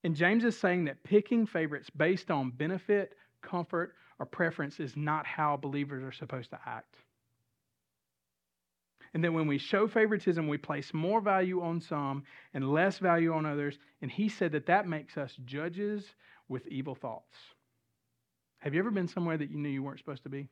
And 0.04 0.16
James 0.16 0.44
is 0.44 0.58
saying 0.58 0.86
that 0.86 1.04
picking 1.04 1.48
favorites 1.48 1.90
based 1.90 2.30
on 2.30 2.52
benefit, 2.52 3.16
comfort, 3.42 3.96
or 4.20 4.26
preference 4.26 4.80
is 4.80 4.96
not 4.96 5.26
how 5.26 5.58
believers 5.58 6.04
are 6.04 6.12
supposed 6.12 6.52
to 6.52 6.60
act. 6.66 6.96
And 9.16 9.24
that 9.24 9.34
when 9.34 9.48
we 9.48 9.58
show 9.58 9.88
favoritism, 9.88 10.48
we 10.48 10.58
place 10.58 10.94
more 10.94 11.22
value 11.22 11.62
on 11.62 11.80
some 11.82 12.24
and 12.54 12.72
less 12.72 13.00
value 13.00 13.34
on 13.34 13.46
others. 13.46 13.80
And 14.02 14.12
he 14.12 14.30
said 14.30 14.52
that 14.52 14.66
that 14.68 14.88
makes 14.88 15.18
us 15.18 15.36
judges 15.46 16.06
with 16.50 16.68
evil 16.68 16.96
thoughts. 16.96 17.36
Have 18.66 18.74
you 18.74 18.80
ever 18.80 18.90
been 18.90 19.08
somewhere 19.08 19.38
that 19.38 19.52
you 19.52 19.60
knew 19.60 19.70
you 19.70 19.84
weren't 19.84 20.00
supposed 20.00 20.24
to 20.24 20.30
be? 20.30 20.50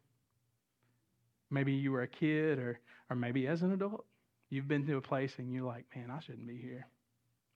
Maybe 1.50 1.74
you 1.74 1.92
were 1.92 2.04
a 2.04 2.08
kid, 2.08 2.60
or, 2.60 2.80
or 3.10 3.16
maybe 3.16 3.48
as 3.48 3.64
an 3.64 3.74
adult, 3.74 4.06
you've 4.52 4.68
been 4.68 4.86
to 4.86 4.98
a 4.98 5.02
place 5.02 5.34
and 5.40 5.52
you're 5.52 5.66
like, 5.66 5.86
man, 5.96 6.12
I 6.12 6.20
shouldn't 6.20 6.48
be 6.48 6.58
here. 6.58 6.86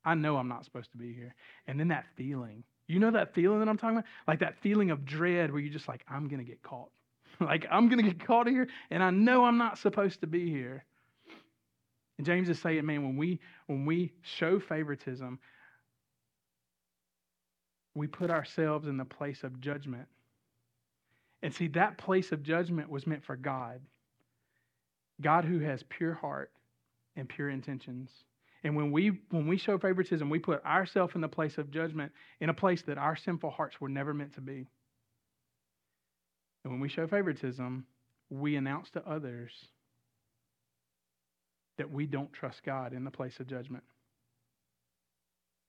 I 0.04 0.16
know 0.16 0.36
I'm 0.36 0.48
not 0.48 0.66
supposed 0.66 0.92
to 0.94 0.98
be 0.98 1.14
here. 1.14 1.36
And 1.68 1.80
then 1.80 1.90
that 1.90 2.06
feeling, 2.16 2.64
you 2.88 2.98
know 2.98 3.12
that 3.12 3.36
feeling 3.36 3.60
that 3.60 3.70
I'm 3.70 3.78
talking 3.78 3.98
about? 3.98 4.10
Like 4.28 4.40
that 4.40 4.58
feeling 4.58 4.90
of 4.90 5.06
dread 5.06 5.52
where 5.52 5.62
you're 5.62 5.72
just 5.72 5.88
like, 5.88 6.04
I'm 6.10 6.28
going 6.28 6.40
to 6.40 6.46
get 6.46 6.64
caught. 6.64 6.90
like, 7.40 7.68
I'm 7.70 7.88
going 7.88 8.04
to 8.04 8.12
get 8.12 8.26
caught 8.26 8.48
here, 8.48 8.68
and 8.90 9.04
I 9.04 9.12
know 9.12 9.46
I'm 9.46 9.60
not 9.60 9.78
supposed 9.78 10.22
to 10.22 10.28
be 10.28 10.50
here. 10.50 10.86
And 12.18 12.26
James 12.26 12.50
is 12.50 12.60
saying, 12.60 12.84
man, 12.84 13.04
when 13.04 13.16
we 13.16 13.40
when 13.68 13.86
we 13.86 14.12
show 14.24 14.60
favoritism, 14.60 15.38
we 17.94 18.08
put 18.08 18.32
ourselves 18.32 18.88
in 18.88 18.98
the 18.98 19.06
place 19.06 19.44
of 19.44 19.62
judgment 19.62 20.08
and 21.42 21.54
see, 21.54 21.68
that 21.70 21.98
place 21.98 22.32
of 22.32 22.44
judgment 22.44 22.90
was 22.90 23.06
meant 23.06 23.24
for 23.24 23.36
God. 23.36 23.82
God 25.22 25.46
who 25.46 25.60
has 25.60 25.84
pure 25.84 26.14
heart 26.14 26.52
and 27.16 27.30
pure 27.30 27.50
intentions. 27.50 28.12
And 28.64 28.76
when 28.76 28.92
we 28.92 29.20
when 29.30 29.48
we 29.48 29.58
show 29.58 29.78
favoritism, 29.78 30.30
we 30.30 30.40
put 30.40 30.66
ourselves 30.66 31.16
in 31.16 31.22
the 31.22 31.28
place 31.28 31.58
of 31.58 31.72
judgment, 31.72 32.12
in 32.40 32.50
a 32.50 32.54
place 32.54 32.82
that 32.84 32.98
our 32.98 33.16
sinful 33.16 33.52
hearts 33.52 33.80
were 33.80 33.90
never 33.90 34.14
meant 34.14 34.34
to 34.34 34.42
be. 34.42 34.68
And 36.64 36.74
when 36.74 36.80
we 36.80 36.90
show 36.90 37.08
favoritism, 37.08 37.86
we 38.30 38.56
announce 38.56 38.90
to 38.92 39.08
others 39.08 39.52
that 41.78 41.92
we 41.92 42.06
don't 42.08 42.34
trust 42.34 42.64
God 42.64 42.94
in 42.94 43.04
the 43.04 43.12
place 43.12 43.40
of 43.40 43.48
judgment. 43.48 43.84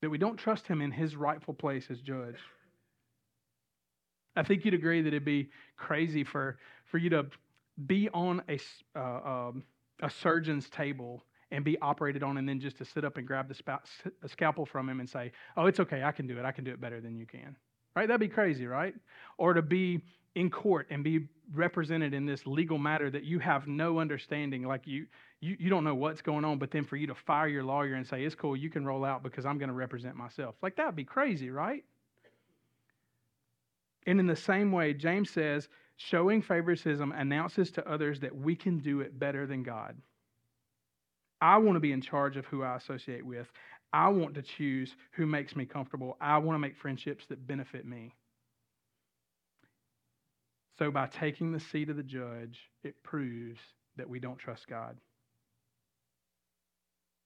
That 0.00 0.10
we 0.10 0.18
don't 0.18 0.36
trust 0.36 0.66
him 0.66 0.80
in 0.80 0.90
his 0.90 1.14
rightful 1.14 1.54
place 1.54 1.86
as 1.90 2.00
judge. 2.00 2.38
I 4.38 4.42
think 4.44 4.64
you'd 4.64 4.74
agree 4.74 5.02
that 5.02 5.08
it'd 5.08 5.24
be 5.24 5.50
crazy 5.76 6.22
for, 6.22 6.58
for 6.86 6.98
you 6.98 7.10
to 7.10 7.26
be 7.86 8.08
on 8.10 8.42
a, 8.48 8.58
uh, 8.96 9.48
um, 9.48 9.64
a 10.02 10.08
surgeon's 10.08 10.68
table 10.70 11.24
and 11.50 11.64
be 11.64 11.78
operated 11.80 12.22
on, 12.22 12.36
and 12.36 12.48
then 12.48 12.60
just 12.60 12.78
to 12.78 12.84
sit 12.84 13.04
up 13.04 13.16
and 13.16 13.26
grab 13.26 13.48
the 13.48 13.80
scalpel 14.26 14.66
from 14.66 14.88
him 14.88 15.00
and 15.00 15.08
say, 15.08 15.32
Oh, 15.56 15.66
it's 15.66 15.80
okay, 15.80 16.02
I 16.02 16.12
can 16.12 16.26
do 16.26 16.38
it. 16.38 16.44
I 16.44 16.52
can 16.52 16.62
do 16.62 16.70
it 16.70 16.80
better 16.80 17.00
than 17.00 17.16
you 17.16 17.26
can. 17.26 17.56
Right? 17.96 18.06
That'd 18.06 18.20
be 18.20 18.28
crazy, 18.28 18.66
right? 18.66 18.94
Or 19.38 19.54
to 19.54 19.62
be 19.62 20.02
in 20.34 20.50
court 20.50 20.86
and 20.90 21.02
be 21.02 21.26
represented 21.52 22.14
in 22.14 22.26
this 22.26 22.46
legal 22.46 22.78
matter 22.78 23.10
that 23.10 23.24
you 23.24 23.38
have 23.38 23.66
no 23.66 23.98
understanding, 23.98 24.62
like 24.62 24.86
you, 24.86 25.06
you, 25.40 25.56
you 25.58 25.70
don't 25.70 25.84
know 25.84 25.94
what's 25.94 26.20
going 26.20 26.44
on, 26.44 26.58
but 26.58 26.70
then 26.70 26.84
for 26.84 26.96
you 26.96 27.06
to 27.06 27.14
fire 27.14 27.48
your 27.48 27.64
lawyer 27.64 27.94
and 27.94 28.06
say, 28.06 28.22
It's 28.24 28.34
cool, 28.34 28.56
you 28.56 28.70
can 28.70 28.84
roll 28.84 29.04
out 29.04 29.22
because 29.22 29.46
I'm 29.46 29.58
going 29.58 29.70
to 29.70 29.74
represent 29.74 30.14
myself. 30.16 30.54
Like 30.62 30.76
that'd 30.76 30.94
be 30.94 31.04
crazy, 31.04 31.50
right? 31.50 31.82
And 34.08 34.18
in 34.18 34.26
the 34.26 34.34
same 34.34 34.72
way, 34.72 34.94
James 34.94 35.28
says, 35.28 35.68
showing 35.98 36.40
favoritism 36.40 37.12
announces 37.12 37.70
to 37.72 37.86
others 37.86 38.20
that 38.20 38.34
we 38.34 38.56
can 38.56 38.78
do 38.78 39.02
it 39.02 39.18
better 39.18 39.46
than 39.46 39.62
God. 39.62 39.96
I 41.42 41.58
want 41.58 41.76
to 41.76 41.80
be 41.80 41.92
in 41.92 42.00
charge 42.00 42.38
of 42.38 42.46
who 42.46 42.62
I 42.62 42.76
associate 42.76 43.24
with. 43.24 43.52
I 43.92 44.08
want 44.08 44.34
to 44.36 44.42
choose 44.42 44.96
who 45.12 45.26
makes 45.26 45.54
me 45.54 45.66
comfortable. 45.66 46.16
I 46.22 46.38
want 46.38 46.54
to 46.54 46.58
make 46.58 46.74
friendships 46.74 47.26
that 47.26 47.46
benefit 47.46 47.84
me. 47.84 48.14
So, 50.78 50.90
by 50.90 51.08
taking 51.08 51.52
the 51.52 51.60
seat 51.60 51.90
of 51.90 51.96
the 51.96 52.02
judge, 52.02 52.58
it 52.82 53.02
proves 53.02 53.60
that 53.96 54.08
we 54.08 54.20
don't 54.20 54.38
trust 54.38 54.68
God. 54.68 54.96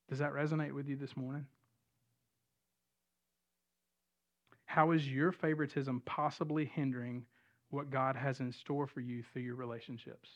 Does 0.08 0.18
that 0.18 0.32
resonate 0.32 0.72
with 0.72 0.88
you 0.88 0.96
this 0.96 1.16
morning? 1.16 1.46
How 4.72 4.92
is 4.92 5.06
your 5.06 5.32
favoritism 5.32 6.00
possibly 6.06 6.64
hindering 6.64 7.26
what 7.68 7.90
God 7.90 8.16
has 8.16 8.40
in 8.40 8.50
store 8.50 8.86
for 8.86 9.00
you 9.00 9.22
through 9.22 9.42
your 9.42 9.54
relationships? 9.54 10.30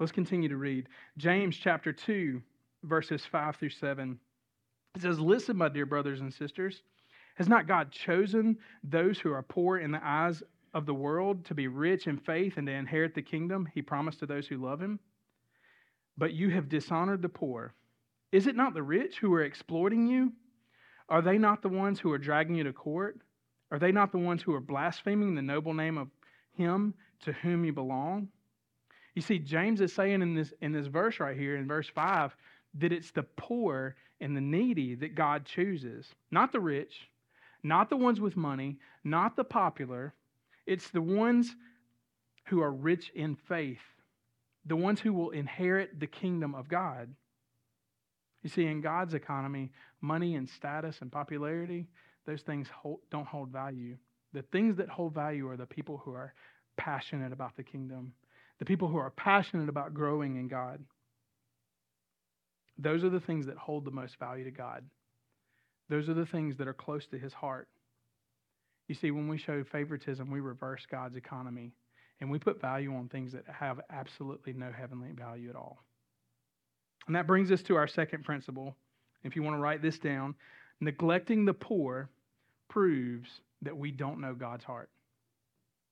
Let's 0.00 0.10
continue 0.10 0.48
to 0.48 0.56
read. 0.56 0.88
James 1.18 1.56
chapter 1.56 1.92
2, 1.92 2.42
verses 2.82 3.24
5 3.24 3.54
through 3.54 3.70
7. 3.70 4.18
It 4.96 5.02
says, 5.02 5.20
Listen, 5.20 5.56
my 5.56 5.68
dear 5.68 5.86
brothers 5.86 6.20
and 6.20 6.34
sisters. 6.34 6.82
Has 7.36 7.48
not 7.48 7.68
God 7.68 7.92
chosen 7.92 8.58
those 8.82 9.20
who 9.20 9.32
are 9.32 9.44
poor 9.44 9.78
in 9.78 9.92
the 9.92 10.04
eyes 10.04 10.42
of 10.74 10.84
the 10.84 10.92
world 10.92 11.44
to 11.44 11.54
be 11.54 11.68
rich 11.68 12.08
in 12.08 12.18
faith 12.18 12.56
and 12.56 12.66
to 12.66 12.72
inherit 12.72 13.14
the 13.14 13.22
kingdom 13.22 13.68
he 13.72 13.82
promised 13.82 14.18
to 14.18 14.26
those 14.26 14.48
who 14.48 14.56
love 14.56 14.82
him? 14.82 14.98
But 16.18 16.32
you 16.32 16.48
have 16.48 16.68
dishonored 16.68 17.22
the 17.22 17.28
poor. 17.28 17.72
Is 18.32 18.48
it 18.48 18.56
not 18.56 18.74
the 18.74 18.82
rich 18.82 19.18
who 19.20 19.32
are 19.34 19.44
exploiting 19.44 20.08
you? 20.08 20.32
Are 21.12 21.20
they 21.20 21.36
not 21.36 21.60
the 21.60 21.68
ones 21.68 22.00
who 22.00 22.10
are 22.10 22.18
dragging 22.18 22.54
you 22.54 22.64
to 22.64 22.72
court? 22.72 23.20
Are 23.70 23.78
they 23.78 23.92
not 23.92 24.12
the 24.12 24.18
ones 24.18 24.40
who 24.40 24.54
are 24.54 24.60
blaspheming 24.60 25.34
the 25.34 25.42
noble 25.42 25.74
name 25.74 25.98
of 25.98 26.08
him 26.56 26.94
to 27.20 27.32
whom 27.32 27.66
you 27.66 27.72
belong? 27.74 28.28
You 29.14 29.20
see, 29.20 29.38
James 29.38 29.82
is 29.82 29.92
saying 29.92 30.22
in 30.22 30.34
this, 30.34 30.54
in 30.62 30.72
this 30.72 30.86
verse 30.86 31.20
right 31.20 31.36
here, 31.36 31.56
in 31.56 31.68
verse 31.68 31.86
5, 31.86 32.34
that 32.78 32.92
it's 32.92 33.10
the 33.10 33.24
poor 33.36 33.94
and 34.22 34.34
the 34.34 34.40
needy 34.40 34.94
that 34.94 35.14
God 35.14 35.44
chooses, 35.44 36.06
not 36.30 36.50
the 36.50 36.60
rich, 36.60 37.10
not 37.62 37.90
the 37.90 37.96
ones 37.98 38.18
with 38.18 38.34
money, 38.34 38.78
not 39.04 39.36
the 39.36 39.44
popular. 39.44 40.14
It's 40.64 40.88
the 40.88 41.02
ones 41.02 41.54
who 42.46 42.62
are 42.62 42.72
rich 42.72 43.12
in 43.14 43.36
faith, 43.36 43.82
the 44.64 44.76
ones 44.76 44.98
who 44.98 45.12
will 45.12 45.28
inherit 45.32 46.00
the 46.00 46.06
kingdom 46.06 46.54
of 46.54 46.70
God. 46.70 47.14
You 48.42 48.50
see, 48.50 48.66
in 48.66 48.80
God's 48.80 49.14
economy, 49.14 49.70
money 50.00 50.34
and 50.34 50.48
status 50.48 50.98
and 51.00 51.12
popularity, 51.12 51.86
those 52.26 52.42
things 52.42 52.68
hold, 52.68 53.00
don't 53.10 53.26
hold 53.26 53.50
value. 53.50 53.96
The 54.32 54.42
things 54.42 54.76
that 54.76 54.88
hold 54.88 55.14
value 55.14 55.48
are 55.48 55.56
the 55.56 55.66
people 55.66 56.00
who 56.04 56.12
are 56.12 56.34
passionate 56.76 57.32
about 57.32 57.56
the 57.56 57.62
kingdom, 57.62 58.12
the 58.58 58.64
people 58.64 58.88
who 58.88 58.96
are 58.96 59.10
passionate 59.10 59.68
about 59.68 59.94
growing 59.94 60.36
in 60.36 60.48
God. 60.48 60.80
Those 62.78 63.04
are 63.04 63.10
the 63.10 63.20
things 63.20 63.46
that 63.46 63.56
hold 63.56 63.84
the 63.84 63.90
most 63.90 64.18
value 64.18 64.44
to 64.44 64.50
God. 64.50 64.84
Those 65.88 66.08
are 66.08 66.14
the 66.14 66.26
things 66.26 66.56
that 66.56 66.68
are 66.68 66.72
close 66.72 67.06
to 67.08 67.18
his 67.18 67.32
heart. 67.32 67.68
You 68.88 68.94
see, 68.94 69.10
when 69.10 69.28
we 69.28 69.38
show 69.38 69.62
favoritism, 69.62 70.30
we 70.30 70.40
reverse 70.40 70.86
God's 70.90 71.16
economy 71.16 71.72
and 72.20 72.30
we 72.30 72.38
put 72.38 72.60
value 72.60 72.94
on 72.94 73.08
things 73.08 73.32
that 73.32 73.44
have 73.48 73.80
absolutely 73.90 74.52
no 74.52 74.70
heavenly 74.72 75.12
value 75.12 75.50
at 75.50 75.56
all. 75.56 75.84
And 77.06 77.16
that 77.16 77.26
brings 77.26 77.50
us 77.50 77.62
to 77.64 77.76
our 77.76 77.88
second 77.88 78.24
principle. 78.24 78.76
If 79.24 79.36
you 79.36 79.42
want 79.42 79.56
to 79.56 79.60
write 79.60 79.82
this 79.82 79.98
down, 79.98 80.34
neglecting 80.80 81.44
the 81.44 81.54
poor 81.54 82.10
proves 82.68 83.28
that 83.62 83.76
we 83.76 83.90
don't 83.90 84.20
know 84.20 84.34
God's 84.34 84.64
heart. 84.64 84.90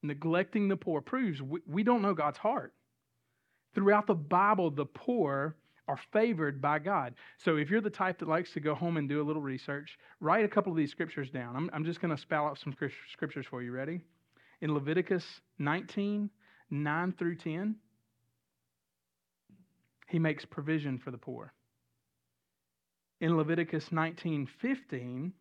Neglecting 0.03 0.69
the 0.69 0.77
poor 0.77 1.01
proves 1.01 1.43
we, 1.43 1.61
we 1.67 1.83
don't 1.83 2.03
know 2.03 2.15
God's 2.15 2.39
heart. 2.39 2.73
Throughout 3.75 4.07
the 4.07 4.15
Bible, 4.15 4.71
the 4.71 4.87
poor 4.87 5.57
are 5.87 5.99
favored 6.13 6.61
by 6.61 6.79
God. 6.79 7.15
So 7.39 7.57
if 7.57 7.69
you're 7.69 7.81
the 7.81 7.91
type 7.91 8.19
that 8.21 8.29
likes 8.29 8.53
to 8.53 8.61
go 8.61 8.75
home 8.75 8.97
and 8.97 9.09
do 9.09 9.21
a 9.21 9.27
little 9.27 9.43
research, 9.43 9.99
write 10.21 10.45
a 10.45 10.49
couple 10.49 10.73
of 10.73 10.79
these 10.79 10.91
scriptures 10.91 11.31
down. 11.31 11.57
I'm, 11.57 11.71
I'm 11.73 11.85
just 11.85 12.01
going 12.01 12.15
to 12.15 12.21
spell 12.21 12.47
out 12.47 12.59
some 12.59 12.75
scriptures 13.13 13.47
for 13.51 13.63
you. 13.63 13.73
Ready? 13.73 14.01
In 14.61 14.73
Leviticus 14.73 15.25
19, 15.59 16.31
9 16.71 17.15
through 17.19 17.37
10, 17.37 17.75
he 20.11 20.19
makes 20.19 20.45
provision 20.45 20.99
for 20.99 21.13
the 21.13 21.19
poor. 21.19 21.53
In 23.21 23.37
Leviticus 23.37 23.91
19:15, 23.91 25.33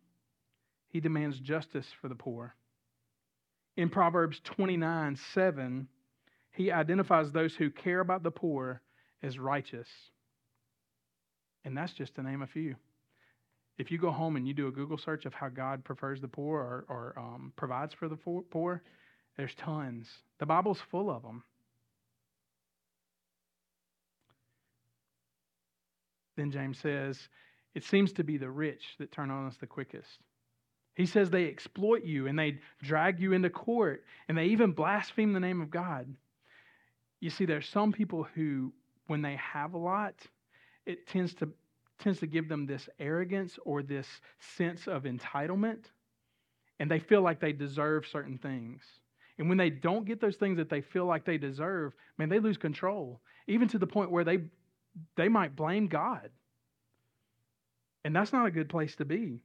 he 0.88 1.00
demands 1.00 1.40
justice 1.40 1.90
for 2.00 2.08
the 2.08 2.14
poor. 2.14 2.54
In 3.76 3.90
Proverbs 3.90 4.40
29:7, 4.40 5.88
he 6.52 6.70
identifies 6.70 7.32
those 7.32 7.56
who 7.56 7.70
care 7.70 8.00
about 8.00 8.22
the 8.22 8.30
poor 8.30 8.80
as 9.22 9.38
righteous. 9.38 9.88
And 11.64 11.76
that's 11.76 11.92
just 11.92 12.14
to 12.14 12.22
name 12.22 12.42
a 12.42 12.46
few. 12.46 12.76
If 13.76 13.90
you 13.90 13.98
go 13.98 14.10
home 14.10 14.36
and 14.36 14.46
you 14.46 14.54
do 14.54 14.68
a 14.68 14.72
Google 14.72 14.98
search 14.98 15.26
of 15.26 15.34
how 15.34 15.48
God 15.48 15.84
prefers 15.84 16.20
the 16.20 16.28
poor 16.28 16.60
or, 16.60 16.84
or 16.88 17.18
um, 17.18 17.52
provides 17.56 17.94
for 17.94 18.08
the 18.08 18.16
poor, 18.16 18.82
there's 19.36 19.54
tons. 19.54 20.06
The 20.38 20.46
Bible's 20.46 20.80
full 20.90 21.10
of 21.10 21.22
them. 21.22 21.44
Then 26.40 26.50
James 26.50 26.78
says, 26.78 27.28
it 27.74 27.84
seems 27.84 28.12
to 28.14 28.24
be 28.24 28.38
the 28.38 28.48
rich 28.48 28.96
that 28.98 29.12
turn 29.12 29.30
on 29.30 29.46
us 29.46 29.58
the 29.58 29.66
quickest. 29.66 30.08
He 30.94 31.04
says 31.04 31.28
they 31.28 31.44
exploit 31.44 32.02
you 32.02 32.28
and 32.28 32.38
they 32.38 32.60
drag 32.82 33.20
you 33.20 33.34
into 33.34 33.50
court 33.50 34.04
and 34.26 34.38
they 34.38 34.46
even 34.46 34.72
blaspheme 34.72 35.34
the 35.34 35.40
name 35.40 35.60
of 35.60 35.70
God. 35.70 36.06
You 37.20 37.28
see, 37.28 37.44
there's 37.44 37.68
some 37.68 37.92
people 37.92 38.26
who, 38.34 38.72
when 39.06 39.20
they 39.20 39.36
have 39.36 39.74
a 39.74 39.78
lot, 39.78 40.14
it 40.86 41.06
tends 41.06 41.34
to 41.34 41.50
tends 41.98 42.20
to 42.20 42.26
give 42.26 42.48
them 42.48 42.64
this 42.64 42.88
arrogance 42.98 43.58
or 43.66 43.82
this 43.82 44.06
sense 44.56 44.88
of 44.88 45.02
entitlement, 45.02 45.84
and 46.78 46.90
they 46.90 46.98
feel 46.98 47.20
like 47.20 47.38
they 47.38 47.52
deserve 47.52 48.06
certain 48.06 48.38
things. 48.38 48.80
And 49.38 49.50
when 49.50 49.58
they 49.58 49.68
don't 49.68 50.06
get 50.06 50.18
those 50.18 50.36
things 50.36 50.56
that 50.56 50.70
they 50.70 50.80
feel 50.80 51.04
like 51.04 51.26
they 51.26 51.36
deserve, 51.36 51.92
man, 52.16 52.30
they 52.30 52.38
lose 52.38 52.56
control, 52.56 53.20
even 53.46 53.68
to 53.68 53.78
the 53.78 53.86
point 53.86 54.10
where 54.10 54.24
they 54.24 54.38
they 55.16 55.28
might 55.28 55.56
blame 55.56 55.86
God. 55.86 56.30
And 58.04 58.14
that's 58.16 58.32
not 58.32 58.46
a 58.46 58.50
good 58.50 58.68
place 58.68 58.96
to 58.96 59.04
be. 59.04 59.42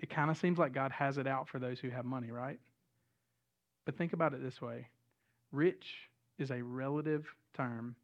It 0.00 0.10
kind 0.10 0.30
of 0.30 0.36
seems 0.36 0.58
like 0.58 0.72
God 0.72 0.90
has 0.90 1.16
it 1.16 1.26
out 1.26 1.48
for 1.48 1.58
those 1.58 1.78
who 1.78 1.90
have 1.90 2.04
money, 2.04 2.30
right? 2.30 2.58
But 3.84 3.96
think 3.96 4.12
about 4.12 4.34
it 4.34 4.42
this 4.42 4.60
way 4.60 4.88
rich 5.52 6.08
is 6.38 6.50
a 6.50 6.62
relative 6.62 7.26
term. 7.54 7.94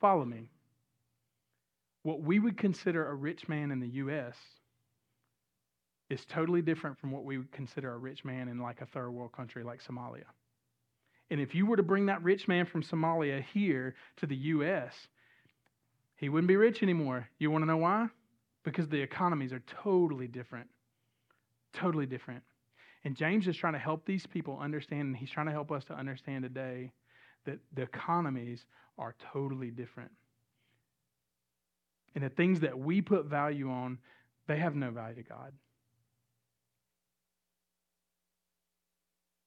Follow 0.00 0.24
me. 0.24 0.50
What 2.02 2.22
we 2.22 2.38
would 2.38 2.56
consider 2.56 3.06
a 3.06 3.14
rich 3.14 3.48
man 3.48 3.70
in 3.70 3.80
the 3.80 3.88
U.S. 3.88 4.36
is 6.08 6.24
totally 6.24 6.62
different 6.62 6.98
from 6.98 7.10
what 7.10 7.24
we 7.24 7.36
would 7.36 7.52
consider 7.52 7.92
a 7.92 7.98
rich 7.98 8.24
man 8.24 8.48
in 8.48 8.58
like 8.58 8.80
a 8.80 8.86
third 8.86 9.10
world 9.10 9.32
country 9.32 9.62
like 9.62 9.82
Somalia. 9.84 10.24
And 11.30 11.40
if 11.40 11.54
you 11.54 11.66
were 11.66 11.76
to 11.76 11.82
bring 11.82 12.06
that 12.06 12.22
rich 12.22 12.48
man 12.48 12.64
from 12.66 12.82
Somalia 12.82 13.44
here 13.52 13.94
to 14.16 14.26
the 14.26 14.36
U.S., 14.36 14.94
he 16.16 16.28
wouldn't 16.28 16.48
be 16.48 16.56
rich 16.56 16.82
anymore. 16.82 17.28
You 17.38 17.50
want 17.50 17.62
to 17.62 17.66
know 17.66 17.76
why? 17.76 18.08
Because 18.64 18.88
the 18.88 19.00
economies 19.00 19.52
are 19.52 19.62
totally 19.82 20.26
different. 20.26 20.68
Totally 21.72 22.06
different. 22.06 22.42
And 23.04 23.14
James 23.14 23.46
is 23.46 23.56
trying 23.56 23.74
to 23.74 23.78
help 23.78 24.04
these 24.04 24.26
people 24.26 24.58
understand, 24.58 25.02
and 25.02 25.16
he's 25.16 25.30
trying 25.30 25.46
to 25.46 25.52
help 25.52 25.70
us 25.70 25.84
to 25.84 25.94
understand 25.94 26.42
today 26.42 26.92
that 27.44 27.58
the 27.74 27.82
economies 27.82 28.64
are 28.98 29.14
totally 29.32 29.70
different. 29.70 30.10
And 32.14 32.24
the 32.24 32.30
things 32.30 32.60
that 32.60 32.78
we 32.78 33.00
put 33.00 33.26
value 33.26 33.70
on, 33.70 33.98
they 34.48 34.56
have 34.56 34.74
no 34.74 34.90
value 34.90 35.16
to 35.16 35.22
God. 35.22 35.52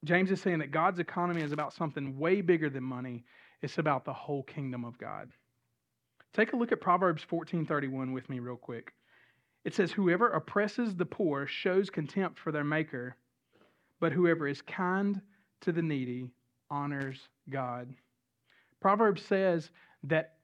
James 0.04 0.32
is 0.32 0.42
saying 0.42 0.60
that 0.60 0.72
God's 0.72 1.00
economy 1.00 1.42
is 1.42 1.52
about 1.52 1.74
something 1.74 2.18
way 2.18 2.42
bigger 2.42 2.70
than 2.70 2.84
money. 2.84 3.24
It's 3.62 3.78
about 3.78 4.04
the 4.04 4.14
whole 4.14 4.44
kingdom 4.44 4.84
of 4.84 4.98
God. 4.98 5.30
Take 6.34 6.54
a 6.54 6.56
look 6.56 6.72
at 6.72 6.82
Proverbs 6.82 7.24
14:31 7.24 8.14
with 8.14 8.30
me 8.30 8.40
real 8.40 8.58
quick. 8.58 8.94
It 9.64 9.76
says 9.76 9.92
whoever 9.92 10.30
oppresses 10.30 10.96
the 10.96 11.06
poor 11.06 11.46
shows 11.46 11.90
contempt 11.90 12.40
for 12.40 12.52
their 12.52 12.64
maker, 12.64 13.16
but 14.00 14.12
whoever 14.12 14.48
is 14.48 14.62
kind 14.62 15.22
to 15.62 15.72
the 15.72 15.84
needy 15.84 16.32
honors 16.70 17.30
God. 17.50 17.94
Proverbs 18.80 19.24
says 19.24 19.70
that 20.04 20.38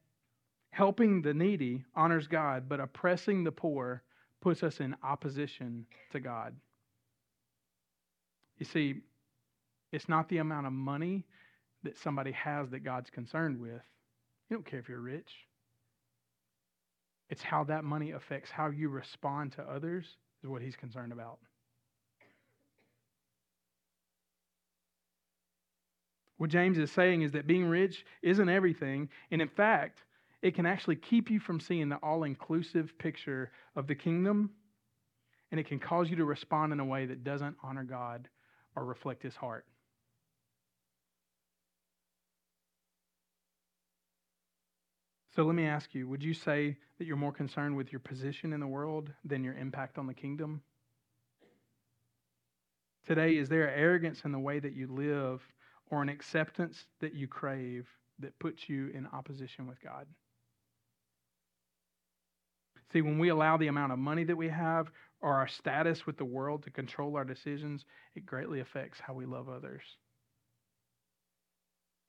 helping 0.69 1.23
the 1.23 1.33
needy 1.33 1.83
honors 1.95 2.27
God, 2.27 2.69
but 2.69 2.79
oppressing 2.79 3.43
the 3.43 3.51
poor 3.51 4.03
puts 4.41 4.61
us 4.61 4.79
in 4.79 4.95
opposition 5.01 5.87
to 6.11 6.19
God. 6.19 6.55
You 8.59 8.65
see, 8.65 9.01
it's 9.91 10.10
not 10.10 10.29
the 10.29 10.38
amount 10.38 10.67
of 10.67 10.74
money 10.74 11.25
that 11.84 11.98
somebody 11.98 12.32
has 12.32 12.70
that 12.70 12.84
God's 12.84 13.10
concerned 13.10 13.60
with. 13.60 13.82
You 14.50 14.58
don't 14.58 14.65
care 14.65 14.79
if 14.79 14.89
you're 14.89 15.00
rich. 15.00 15.32
It's 17.29 17.44
how 17.44 17.63
that 17.65 17.84
money 17.84 18.12
affects 18.12 18.50
how 18.50 18.70
you 18.70 18.89
respond 18.89 19.53
to 19.53 19.62
others, 19.63 20.06
is 20.44 20.50
what 20.50 20.62
he's 20.62 20.75
concerned 20.75 21.12
about. 21.12 21.39
What 26.38 26.50
James 26.50 26.77
is 26.77 26.91
saying 26.91 27.24
is 27.24 27.32
that 27.32 27.48
being 27.48 27.65
rich 27.65 28.06
isn't 28.22 28.48
everything. 28.48 29.10
And 29.32 29.41
in 29.41 29.48
fact, 29.48 30.03
it 30.41 30.53
can 30.53 30.65
actually 30.65 30.96
keep 30.96 31.32
you 31.32 31.39
from 31.39 31.60
seeing 31.60 31.89
the 31.89 31.96
all 31.98 32.24
inclusive 32.24 32.98
picture 33.00 33.51
of 33.75 33.88
the 33.88 33.96
kingdom. 33.96 34.51
And 35.51 35.60
it 35.60 35.67
can 35.67 35.79
cause 35.79 36.10
you 36.10 36.15
to 36.17 36.25
respond 36.25 36.74
in 36.74 36.79
a 36.79 36.86
way 36.86 37.06
that 37.08 37.24
doesn't 37.24 37.56
honor 37.63 37.84
God 37.84 38.29
or 38.75 38.86
reflect 38.86 39.24
his 39.24 39.36
heart. 39.36 39.65
So 45.38 45.44
let 45.44 45.53
me 45.53 45.67
ask 45.67 45.94
you 45.94 46.08
would 46.08 46.24
you 46.24 46.34
say 46.34 46.77
that 46.98 47.06
you're 47.06 47.15
more 47.15 47.32
concerned 47.32 47.77
with 47.77 47.91
your 47.91 48.00
position 48.00 48.53
in 48.53 48.60
the 48.60 48.65
world 48.65 49.13
than 49.24 49.44
your 49.44 49.53
impact 49.53 50.00
on 50.00 50.08
the 50.08 50.13
kingdom? 50.15 50.63
Today, 53.06 53.38
is 53.38 53.48
there 53.48 53.70
arrogance 53.70 54.24
in 54.25 54.32
the 54.32 54.39
way 54.39 54.58
that 54.58 54.74
you 54.74 54.88
live 54.88 55.48
or 55.91 56.01
an 56.01 56.10
acceptance 56.10 56.88
that 57.01 57.13
you 57.13 57.27
crave 57.27 57.88
that 58.17 58.39
puts 58.39 58.67
you 58.67 58.88
in 58.96 59.06
opposition 59.13 59.67
with 59.67 59.79
God? 59.79 60.08
See, 62.91 63.03
when 63.03 63.20
we 63.20 63.29
allow 63.29 63.58
the 63.58 63.67
amount 63.67 63.91
of 63.91 64.00
money 64.00 64.24
that 64.24 64.38
we 64.38 64.50
have 64.50 64.89
or 65.22 65.36
our 65.36 65.48
status 65.48 66.08
with 66.08 66.17
the 66.17 66.25
world 66.25 66.63
to 66.63 66.72
control 66.72 67.15
our 67.15 67.25
decisions, 67.25 67.86
it 68.15 68.25
greatly 68.25 68.60
affects 68.60 69.00
how 69.00 69.13
we 69.13 69.27
love 69.27 69.50
others. 69.50 69.84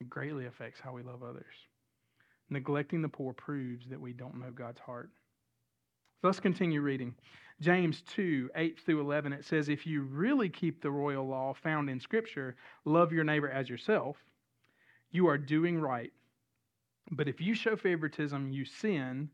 It 0.01 0.09
greatly 0.09 0.47
affects 0.47 0.81
how 0.81 0.95
we 0.95 1.03
love 1.03 1.23
others. 1.23 1.45
Neglecting 2.51 3.03
the 3.03 3.09
poor 3.09 3.33
proves 3.33 3.89
that 3.89 4.01
we 4.01 4.13
don't 4.13 4.39
know 4.41 4.51
God's 4.51 4.81
heart. 4.81 5.11
Let's 6.23 6.41
continue 6.41 6.81
reading. 6.81 7.15
James 7.61 8.03
2 8.03 8.51
8 8.55 8.79
through 8.81 9.01
11, 9.01 9.33
it 9.33 9.45
says, 9.45 9.69
If 9.69 9.87
you 9.87 10.03
really 10.03 10.49
keep 10.49 10.81
the 10.81 10.91
royal 10.91 11.27
law 11.27 11.53
found 11.53 11.91
in 11.91 12.01
Scripture, 12.01 12.57
love 12.85 13.13
your 13.13 13.25
neighbor 13.25 13.51
as 13.51 13.69
yourself, 13.69 14.17
you 15.11 15.27
are 15.27 15.39
doing 15.39 15.79
right. 15.79 16.13
But 17.11 17.29
if 17.29 17.41
you 17.41 17.55
show 17.55 17.77
favoritism, 17.77 18.53
you 18.53 18.65
sin 18.65 19.31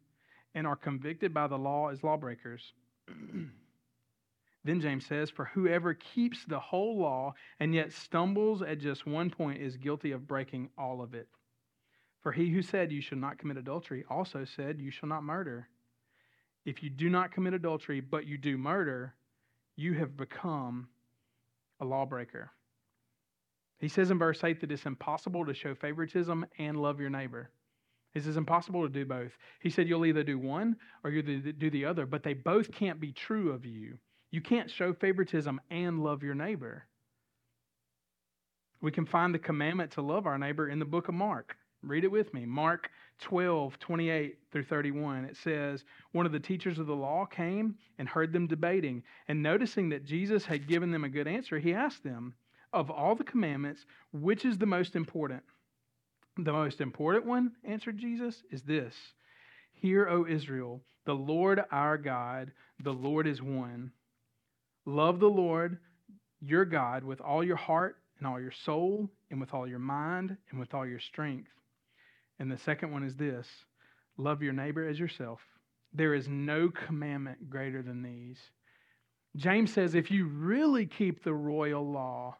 and 0.55 0.67
are 0.67 0.77
convicted 0.77 1.35
by 1.35 1.47
the 1.47 1.59
law 1.59 1.89
as 1.89 2.03
lawbreakers. 2.03 2.73
then 4.65 4.81
James 4.81 5.07
says, 5.07 5.31
For 5.31 5.47
whoever 5.47 5.95
keeps 5.95 6.45
the 6.45 6.61
whole 6.61 6.99
law 6.99 7.35
and 7.61 7.75
yet 7.75 7.93
stumbles 7.93 8.63
at 8.63 8.79
just 8.79 9.07
one 9.07 9.31
point 9.31 9.61
is 9.61 9.77
guilty 9.77 10.13
of 10.13 10.27
breaking 10.27 10.71
all 10.79 11.03
of 11.03 11.15
it. 11.15 11.29
For 12.25 12.33
he 12.33 12.49
who 12.49 12.63
said, 12.63 12.91
You 12.91 13.03
shall 13.03 13.19
not 13.19 13.39
commit 13.39 13.59
adultery, 13.59 14.05
also 14.09 14.47
said, 14.47 14.81
You 14.81 14.91
shall 14.91 15.11
not 15.11 15.23
murder. 15.23 15.69
If 16.65 16.83
you 16.83 16.89
do 16.89 17.11
not 17.11 17.33
commit 17.33 17.53
adultery, 17.53 18.01
but 18.01 18.27
you 18.27 18.39
do 18.39 18.57
murder, 18.57 19.15
you 19.77 19.93
have 19.93 20.17
become 20.17 20.89
a 21.81 21.85
lawbreaker. 21.85 22.51
He 23.79 23.89
says 23.89 24.11
in 24.11 24.19
verse 24.19 24.43
8 24.43 24.63
that 24.63 24.73
it's 24.73 24.87
impossible 24.87 25.45
to 25.45 25.53
show 25.53 25.75
favoritism 25.75 26.47
and 26.59 26.81
love 26.81 26.99
your 26.99 27.11
neighbor. 27.11 27.51
He 28.15 28.21
says 28.21 28.39
impossible 28.39 28.83
to 28.85 28.89
do 28.89 29.05
both. 29.05 29.37
He 29.61 29.69
said 29.69 29.87
you'll 29.87 30.07
either 30.07 30.23
do 30.23 30.39
one 30.39 30.77
or 31.03 31.11
you 31.11 31.23
do 31.23 31.69
the 31.69 31.85
other, 31.85 32.07
but 32.07 32.23
they 32.23 32.33
both 32.33 32.73
can't 32.73 33.01
be 33.01 33.13
true 33.13 33.53
of 33.53 33.67
you. 33.67 33.99
You 34.31 34.41
can't 34.41 34.71
show 34.71 34.95
favoritism 34.95 35.61
and 35.71 36.03
love 36.03 36.23
your 36.23 36.35
neighbor. 36.35 36.87
We 38.81 38.93
can 38.93 39.05
find 39.05 39.35
the 39.35 39.39
commandment 39.39 39.91
to 39.93 40.03
love 40.03 40.27
our 40.27 40.39
neighbor 40.39 40.69
in 40.69 40.79
the 40.79 40.87
book 40.87 41.09
of 41.09 41.15
Mark. 41.15 41.57
Read 41.87 42.05
it 42.05 42.11
with 42.11 42.33
me. 42.33 42.47
Mark 42.47 42.91
12, 43.21 43.79
28 43.79 44.39
through 44.51 44.65
31. 44.65 45.25
It 45.25 45.37
says, 45.37 45.85
One 46.13 46.27
of 46.27 46.33
the 46.33 46.41
teachers 46.41 46.79
of 46.79 46.87
the 46.87 46.97
law 46.97 47.27
came 47.27 47.77
and 47.99 48.09
heard 48.09 48.33
them 48.33 48.47
debating. 48.47 49.03
And 49.29 49.43
noticing 49.43 49.91
that 49.91 50.05
Jesus 50.05 50.45
had 50.45 50.67
given 50.67 50.91
them 50.91 51.05
a 51.05 51.09
good 51.09 51.29
answer, 51.29 51.59
he 51.59 51.75
asked 51.75 52.03
them, 52.03 52.35
Of 52.73 52.91
all 52.91 53.15
the 53.15 53.25
commandments, 53.25 53.85
which 54.13 54.45
is 54.45 54.59
the 54.59 54.67
most 54.67 54.97
important? 54.97 55.43
The 56.37 56.53
most 56.53 56.81
important 56.81 57.27
one, 57.27 57.53
answered 57.65 57.99
Jesus, 57.99 58.43
is 58.51 58.63
this 58.63 58.95
Hear, 59.73 60.09
O 60.09 60.27
Israel, 60.27 60.81
the 61.05 61.15
Lord 61.15 61.63
our 61.71 61.99
God, 61.99 62.51
the 62.83 62.93
Lord 62.93 63.27
is 63.27 63.43
one. 63.43 63.93
Love 64.87 65.21
the 65.21 65.29
Lord 65.29 65.79
your 66.41 66.65
God 66.65 67.05
with 67.05 67.21
all 67.21 67.45
your 67.45 67.57
heart 67.57 67.97
and 68.19 68.27
all 68.27 68.41
your 68.41 68.53
soul 68.53 69.11
and 69.31 69.41
with 69.41 69.55
all 69.55 69.67
your 69.67 69.79
mind 69.79 70.37
and 70.51 70.61
with 70.61 70.75
all 70.75 70.87
your 70.87 71.01
strength. 71.01 71.49
And 72.39 72.51
the 72.51 72.59
second 72.59 72.93
one 72.93 73.05
is 73.05 73.17
this 73.17 73.47
love 74.17 74.43
your 74.43 74.53
neighbor 74.53 74.87
as 74.89 74.99
yourself. 74.99 75.41
There 75.93 76.15
is 76.15 76.29
no 76.29 76.71
commandment 76.71 77.49
greater 77.49 77.83
than 77.83 78.03
these. 78.03 78.39
James 79.37 79.73
says 79.73 79.95
if 79.95 80.11
you 80.11 80.27
really 80.27 80.87
keep 80.87 81.23
the 81.23 81.35
royal 81.35 81.89
law, 81.89 82.37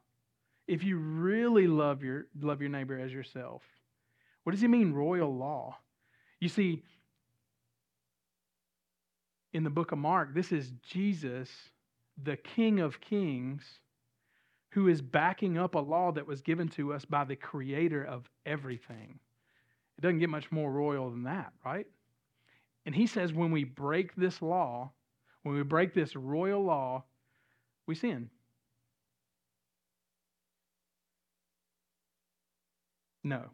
if 0.67 0.83
you 0.83 0.97
really 0.97 1.67
love 1.67 2.03
your, 2.03 2.27
love 2.41 2.61
your 2.61 2.71
neighbor 2.71 2.99
as 2.99 3.13
yourself, 3.13 3.63
what 4.45 4.53
does 4.53 4.61
he 4.61 4.69
mean, 4.69 4.93
royal 4.93 5.35
law? 5.35 5.77
You 6.41 6.49
see, 6.49 6.83
in 9.53 9.65
the 9.65 9.71
book 9.71 9.93
of 9.93 9.99
Mark, 9.99 10.35
this 10.35 10.53
is 10.53 10.73
Jesus, 10.83 11.49
the 12.23 12.37
King 12.37 12.81
of 12.81 13.01
Kings, 13.01 13.63
who 14.71 14.89
is 14.89 15.01
backing 15.01 15.57
up 15.57 15.75
a 15.77 15.79
law 15.79 16.13
that 16.13 16.27
was 16.27 16.41
given 16.41 16.69
to 16.69 16.93
us 16.93 17.05
by 17.05 17.25
the 17.25 17.37
creator 17.37 18.05
of 18.05 18.29
everything. 18.45 19.19
It 19.99 20.03
doesn't 20.03 20.19
get 20.19 20.31
much 20.31 20.51
more 20.51 20.71
royal 20.71 21.11
than 21.11 21.25
that, 21.25 21.53
right? 21.65 21.87
And 22.87 22.95
he 22.95 23.07
says 23.07 23.33
when 23.33 23.51
we 23.51 23.65
break 23.65 24.15
this 24.15 24.43
law, 24.43 24.93
when 25.43 25.55
we 25.55 25.63
break 25.63 25.95
this 25.95 26.17
royal 26.17 26.63
law, 26.63 27.05
we 27.87 27.95
sin. 27.95 28.29
No. 33.23 33.41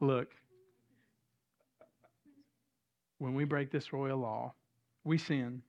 Look, 0.00 0.34
when 3.18 3.34
we 3.34 3.44
break 3.44 3.70
this 3.70 3.92
royal 3.92 4.18
law, 4.18 4.54
we 5.04 5.18
sin. 5.18 5.62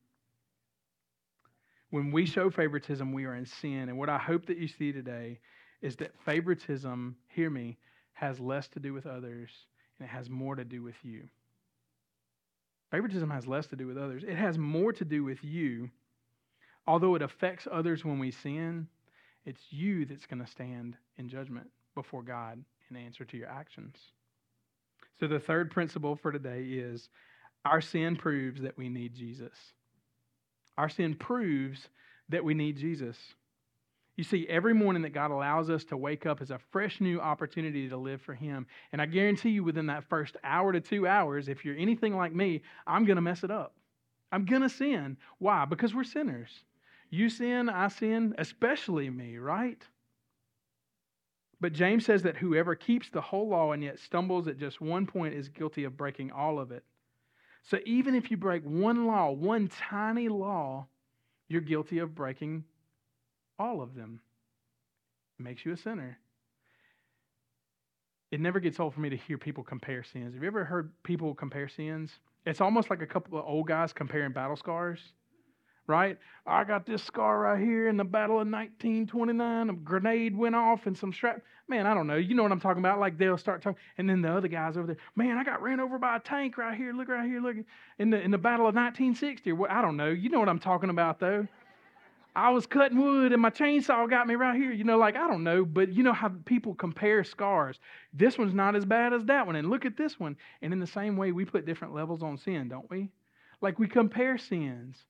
When 1.95 2.12
we 2.12 2.25
show 2.25 2.49
favoritism, 2.49 3.13
we 3.13 3.23
are 3.23 3.36
in 3.36 3.45
sin. 3.45 3.88
And 3.88 3.97
what 3.97 4.10
I 4.10 4.17
hope 4.17 4.47
that 4.47 4.58
you 4.58 4.67
see 4.67 4.91
today 4.91 5.39
is 5.81 5.95
that 5.95 6.12
favoritism, 6.25 7.15
hear 7.29 7.49
me, 7.49 7.77
has 8.12 8.38
less 8.38 8.67
to 8.69 8.81
do 8.81 8.91
with 8.91 9.05
others 9.05 9.49
and 9.97 10.05
it 10.05 10.12
has 10.12 10.29
more 10.29 10.58
to 10.58 10.65
do 10.65 10.84
with 10.84 10.97
you. 11.03 11.29
Favoritism 12.91 13.29
has 13.29 13.47
less 13.47 13.67
to 13.67 13.77
do 13.77 13.88
with 13.88 13.97
others, 13.97 14.25
it 14.27 14.36
has 14.36 14.58
more 14.58 14.91
to 14.91 15.05
do 15.05 15.23
with 15.23 15.41
you. 15.41 15.89
Although 16.86 17.15
it 17.15 17.21
affects 17.21 17.65
others 17.71 18.03
when 18.03 18.19
we 18.19 18.29
sin, 18.29 18.89
it's 19.45 19.63
you 19.69 20.03
that's 20.03 20.25
going 20.25 20.43
to 20.43 20.51
stand 20.51 20.97
in 21.17 21.29
judgment 21.29 21.69
before 21.95 22.23
God 22.23 22.62
in 22.89 22.97
answer 22.97 23.23
to 23.23 23.38
your 23.38 23.47
actions. 23.47 23.95
So, 25.17 25.27
the 25.27 25.39
third 25.39 25.71
principle 25.71 26.17
for 26.17 26.34
today 26.34 26.63
is 26.63 27.08
our 27.63 27.79
sin 27.79 28.17
proves 28.17 28.62
that 28.63 28.77
we 28.77 28.89
need 28.89 29.15
Jesus. 29.15 29.55
Our 30.77 30.89
sin 30.89 31.15
proves 31.15 31.88
that 32.29 32.43
we 32.43 32.53
need 32.53 32.77
Jesus. 32.77 33.17
You 34.17 34.23
see, 34.23 34.47
every 34.47 34.73
morning 34.73 35.01
that 35.01 35.13
God 35.13 35.31
allows 35.31 35.69
us 35.69 35.83
to 35.85 35.97
wake 35.97 36.25
up 36.25 36.41
is 36.41 36.51
a 36.51 36.59
fresh 36.71 37.01
new 37.01 37.19
opportunity 37.19 37.89
to 37.89 37.97
live 37.97 38.21
for 38.21 38.33
Him. 38.33 38.65
And 38.93 39.01
I 39.01 39.05
guarantee 39.05 39.49
you, 39.49 39.63
within 39.63 39.88
that 39.88 40.07
first 40.07 40.38
hour 40.43 40.71
to 40.71 40.79
two 40.79 41.05
hours, 41.05 41.49
if 41.49 41.65
you're 41.65 41.77
anything 41.77 42.15
like 42.15 42.33
me, 42.33 42.61
I'm 42.88 43.05
going 43.05 43.17
to 43.17 43.21
mess 43.21 43.43
it 43.43 43.51
up. 43.51 43.75
I'm 44.31 44.45
going 44.45 44.61
to 44.61 44.69
sin. 44.69 45.17
Why? 45.39 45.65
Because 45.65 45.93
we're 45.93 46.05
sinners. 46.05 46.63
You 47.09 47.29
sin, 47.29 47.69
I 47.69 47.89
sin, 47.89 48.35
especially 48.38 49.09
me, 49.09 49.38
right? 49.38 49.81
But 51.59 51.73
James 51.73 52.05
says 52.05 52.23
that 52.23 52.38
whoever 52.38 52.75
keeps 52.75 53.09
the 53.09 53.21
whole 53.21 53.49
law 53.49 53.71
and 53.71 53.83
yet 53.83 53.99
stumbles 53.99 54.47
at 54.47 54.57
just 54.57 54.81
one 54.81 55.05
point 55.05 55.33
is 55.33 55.49
guilty 55.49 55.83
of 55.83 55.97
breaking 55.97 56.31
all 56.31 56.59
of 56.59 56.71
it. 56.71 56.83
So 57.65 57.80
even 57.86 58.13
if 58.13 58.30
you 58.30 58.38
break 58.38 58.63
one 58.63 59.08
law, 59.08 59.32
one 59.32 59.67
tiny 59.67 60.30
law, 60.30 60.88
you're 61.47 61.62
guilty 61.62 61.99
of 61.99 62.13
breaking 62.13 62.63
all 63.58 63.82
of 63.82 63.95
them. 63.95 64.19
It 65.39 65.43
makes 65.43 65.65
you 65.65 65.73
a 65.73 65.78
sinner. 65.78 66.17
It 68.32 68.39
never 68.39 68.60
gets 68.60 68.80
old 68.80 68.93
for 68.93 68.99
me 68.99 69.10
to 69.10 69.17
hear 69.17 69.38
people 69.38 69.63
compare 69.63 70.04
sins. 70.04 70.34
Have 70.34 70.43
you 70.43 70.47
ever 70.47 70.63
heard 70.63 70.91
people 71.04 71.34
compare 71.34 71.67
sins? 71.67 72.12
It's 72.45 72.62
almost 72.62 72.89
like 72.89 73.01
a 73.01 73.08
couple 73.08 73.39
of 73.39 73.45
old 73.45 73.67
guys 73.67 73.93
comparing 73.93 74.32
battle 74.32 74.56
scars, 74.56 74.99
right? 75.87 76.17
I 76.45 76.63
got 76.63 76.85
this 76.85 77.03
scar 77.03 77.39
right 77.39 77.59
here 77.59 77.87
in 77.87 77.97
the 77.97 78.03
Battle 78.03 78.35
of 78.35 78.47
1929. 78.47 79.69
A 79.69 79.73
grenade 79.73 80.37
went 80.37 80.55
off 80.55 80.85
and 80.85 80.97
some 80.97 81.13
strap. 81.13 81.41
Man, 81.67 81.87
I 81.87 81.93
don't 81.93 82.07
know. 82.07 82.15
You 82.15 82.35
know 82.35 82.43
what 82.43 82.51
I'm 82.51 82.59
talking 82.59 82.81
about? 82.81 82.99
Like 82.99 83.17
they'll 83.17 83.37
start 83.37 83.61
talking, 83.61 83.79
and 83.97 84.09
then 84.09 84.21
the 84.21 84.31
other 84.31 84.47
guys 84.47 84.77
over 84.77 84.87
there. 84.87 84.97
Man, 85.15 85.37
I 85.37 85.43
got 85.43 85.61
ran 85.61 85.79
over 85.79 85.97
by 85.97 86.17
a 86.17 86.19
tank 86.19 86.57
right 86.57 86.77
here. 86.77 86.93
Look 86.93 87.09
right 87.09 87.27
here. 87.27 87.41
Look 87.41 87.57
in 87.97 88.11
the 88.11 88.21
in 88.21 88.31
the 88.31 88.37
Battle 88.37 88.67
of 88.67 88.75
1960. 88.75 89.51
Or 89.51 89.55
what, 89.55 89.71
I 89.71 89.81
don't 89.81 89.97
know. 89.97 90.09
You 90.09 90.29
know 90.29 90.39
what 90.39 90.49
I'm 90.49 90.59
talking 90.59 90.89
about 90.89 91.19
though. 91.19 91.47
I 92.35 92.49
was 92.49 92.65
cutting 92.65 92.99
wood 92.99 93.31
and 93.31 93.41
my 93.41 93.49
chainsaw 93.49 94.09
got 94.09 94.27
me 94.27 94.35
right 94.35 94.57
here. 94.57 94.71
You 94.73 94.83
know, 94.83 94.97
like 94.97 95.15
I 95.15 95.27
don't 95.27 95.43
know, 95.43 95.63
but 95.63 95.93
you 95.93 96.03
know 96.03 96.13
how 96.13 96.31
people 96.45 96.75
compare 96.75 97.23
scars. 97.23 97.79
This 98.13 98.37
one's 98.37 98.53
not 98.53 98.75
as 98.75 98.83
bad 98.85 99.13
as 99.13 99.23
that 99.25 99.47
one, 99.47 99.55
and 99.55 99.69
look 99.69 99.85
at 99.85 99.95
this 99.97 100.19
one. 100.19 100.35
And 100.61 100.73
in 100.73 100.79
the 100.79 100.87
same 100.87 101.15
way, 101.15 101.31
we 101.31 101.45
put 101.45 101.65
different 101.65 101.95
levels 101.95 102.21
on 102.21 102.37
sin, 102.37 102.67
don't 102.67 102.89
we? 102.91 103.09
Like 103.61 103.79
we 103.79 103.87
compare 103.87 104.37
sins. 104.37 105.05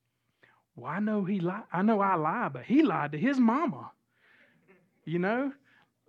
Well, 0.75 0.91
I 0.91 0.99
know 0.99 1.23
he 1.23 1.39
lied. 1.39 1.63
I 1.71 1.81
know 1.81 2.01
I 2.01 2.15
lie, 2.15 2.49
but 2.49 2.63
he 2.63 2.83
lied 2.83 3.13
to 3.13 3.17
his 3.17 3.39
mama. 3.39 3.91
You 5.05 5.19
know? 5.19 5.53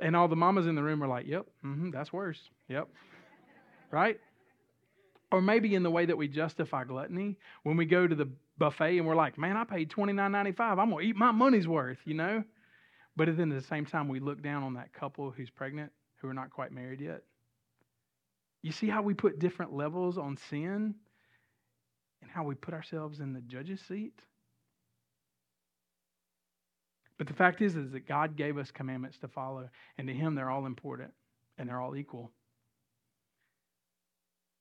And 0.00 0.16
all 0.16 0.28
the 0.28 0.36
mamas 0.36 0.66
in 0.66 0.74
the 0.74 0.82
room 0.82 1.02
are 1.02 1.08
like, 1.08 1.26
yep, 1.26 1.46
mm-hmm, 1.64 1.90
that's 1.90 2.12
worse. 2.12 2.40
Yep. 2.68 2.88
right? 3.90 4.18
Or 5.32 5.40
maybe 5.40 5.74
in 5.74 5.82
the 5.82 5.90
way 5.90 6.06
that 6.06 6.16
we 6.16 6.28
justify 6.28 6.84
gluttony, 6.84 7.36
when 7.62 7.76
we 7.76 7.86
go 7.86 8.06
to 8.06 8.14
the 8.14 8.28
buffet 8.58 8.98
and 8.98 9.06
we're 9.06 9.14
like, 9.14 9.38
man, 9.38 9.56
I 9.56 9.64
paid 9.64 9.90
$29.95. 9.90 10.78
I'm 10.78 10.90
going 10.90 11.04
to 11.04 11.10
eat 11.10 11.16
my 11.16 11.32
money's 11.32 11.68
worth, 11.68 11.98
you 12.04 12.14
know? 12.14 12.44
But 13.16 13.34
then 13.36 13.50
at 13.50 13.60
the 13.60 13.66
same 13.66 13.86
time, 13.86 14.08
we 14.08 14.20
look 14.20 14.42
down 14.42 14.62
on 14.62 14.74
that 14.74 14.92
couple 14.92 15.30
who's 15.30 15.50
pregnant, 15.50 15.90
who 16.20 16.28
are 16.28 16.34
not 16.34 16.50
quite 16.50 16.72
married 16.72 17.00
yet. 17.00 17.22
You 18.62 18.72
see 18.72 18.88
how 18.88 19.02
we 19.02 19.14
put 19.14 19.38
different 19.38 19.72
levels 19.72 20.18
on 20.18 20.36
sin 20.50 20.94
and 22.20 22.30
how 22.30 22.44
we 22.44 22.54
put 22.54 22.74
ourselves 22.74 23.20
in 23.20 23.32
the 23.32 23.40
judge's 23.40 23.80
seat? 23.80 24.20
But 27.18 27.26
the 27.26 27.34
fact 27.34 27.62
is, 27.62 27.76
is 27.76 27.92
that 27.92 28.06
God 28.06 28.36
gave 28.36 28.58
us 28.58 28.70
commandments 28.70 29.18
to 29.18 29.28
follow, 29.28 29.68
and 29.98 30.06
to 30.08 30.14
Him, 30.14 30.34
they're 30.34 30.50
all 30.50 30.66
important 30.66 31.12
and 31.58 31.68
they're 31.68 31.80
all 31.80 31.96
equal. 31.96 32.30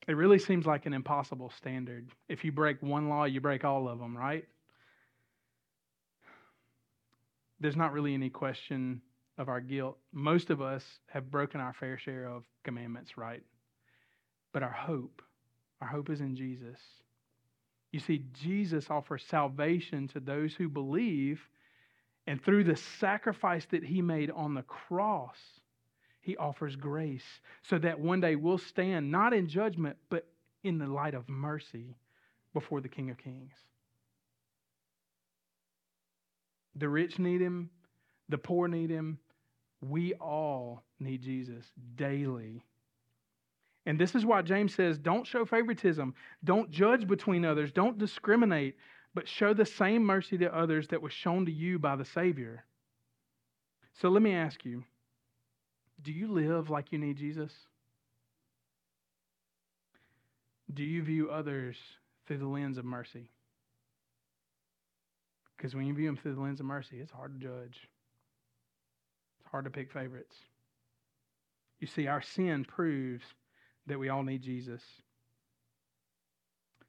It 0.08 0.14
really 0.14 0.40
seems 0.40 0.66
like 0.66 0.86
an 0.86 0.94
impossible 0.94 1.52
standard. 1.58 2.10
If 2.30 2.46
you 2.46 2.52
break 2.52 2.82
one 2.82 3.10
law, 3.10 3.26
you 3.26 3.42
break 3.42 3.66
all 3.66 3.90
of 3.90 4.00
them, 4.00 4.16
right? 4.16 4.46
There's 7.60 7.76
not 7.76 7.92
really 7.92 8.14
any 8.14 8.30
question 8.30 9.02
of 9.38 9.50
our 9.50 9.60
guilt. 9.60 9.98
Most 10.14 10.50
of 10.50 10.62
us 10.62 10.84
have 11.08 11.32
broken 11.32 11.60
our 11.60 11.74
fair 11.74 11.98
share 11.98 12.28
of 12.28 12.44
commandments, 12.64 13.18
right? 13.18 13.44
But 14.54 14.64
our 14.64 14.72
hope, 14.72 15.22
our 15.82 15.88
hope 15.88 16.10
is 16.10 16.22
in 16.22 16.36
Jesus. 16.36 16.80
You 17.92 18.00
see, 18.00 18.26
Jesus 18.34 18.90
offers 18.90 19.26
salvation 19.28 20.08
to 20.10 20.20
those 20.20 20.54
who 20.54 20.70
believe 20.70 21.42
and 22.28 22.44
through 22.44 22.64
the 22.64 22.76
sacrifice 22.76 23.66
that 23.72 23.84
he 23.84 24.02
made 24.02 24.32
on 24.32 24.54
the 24.54 24.64
cross, 24.64 25.38
he 26.22 26.36
offers 26.38 26.76
grace 26.76 27.26
so 27.62 27.78
that 27.78 28.00
one 28.00 28.20
day 28.20 28.36
we'll 28.36 28.58
stand 28.58 29.12
not 29.12 29.34
in 29.34 29.48
judgment, 29.48 29.96
but 30.10 30.28
in 30.64 30.80
the 30.80 30.88
light 30.88 31.14
of 31.14 31.30
mercy 31.30 31.96
before 32.54 32.82
the 32.82 32.90
King 32.90 33.12
of 33.12 33.18
Kings. 33.18 33.54
The 36.76 36.90
rich 36.90 37.20
need 37.20 37.42
him, 37.42 37.70
the 38.28 38.38
poor 38.38 38.68
need 38.68 38.90
him. 38.90 39.20
We 39.82 40.14
all 40.16 40.84
need 41.00 41.22
Jesus 41.22 41.66
daily. 41.96 42.66
And 43.86 44.00
this 44.00 44.16
is 44.16 44.26
why 44.26 44.42
James 44.42 44.74
says 44.74 44.98
don't 44.98 45.28
show 45.28 45.46
favoritism, 45.46 46.16
don't 46.44 46.72
judge 46.72 47.08
between 47.08 47.46
others, 47.46 47.72
don't 47.72 48.00
discriminate, 48.00 48.76
but 49.16 49.30
show 49.30 49.54
the 49.54 49.66
same 49.66 50.04
mercy 50.04 50.38
to 50.38 50.56
others 50.56 50.90
that 50.90 51.02
was 51.02 51.14
shown 51.14 51.46
to 51.46 51.52
you 51.52 51.80
by 51.80 51.96
the 51.96 52.06
Savior. 52.06 52.66
So 54.02 54.10
let 54.10 54.22
me 54.22 54.36
ask 54.36 54.66
you 54.66 54.84
do 56.04 56.12
you 56.12 56.28
live 56.28 56.70
like 56.70 56.92
you 56.92 57.00
need 57.00 57.16
Jesus? 57.16 57.52
Do 60.74 60.84
you 60.84 61.02
view 61.02 61.30
others 61.32 61.78
through 62.28 62.40
the 62.40 62.48
lens 62.48 62.78
of 62.78 62.84
mercy? 62.84 63.30
Because 65.56 65.74
when 65.74 65.86
you 65.86 65.94
view 65.94 66.08
them 66.08 66.18
through 66.18 66.36
the 66.36 66.42
lens 66.42 66.60
of 66.60 66.66
mercy, 66.66 67.00
it's 67.00 67.12
hard 67.12 67.40
to 67.40 67.48
judge. 67.48 67.88
It's 69.40 69.50
hard 69.50 69.64
to 69.64 69.72
pick 69.72 69.92
favorites. 69.92 70.36
You 71.80 71.88
see, 71.88 72.08
our 72.08 72.22
sin 72.22 72.66
proves 72.66 73.24
that 73.88 73.98
we 73.98 74.10
all 74.10 74.24
need 74.24 74.42
Jesus. 74.42 74.82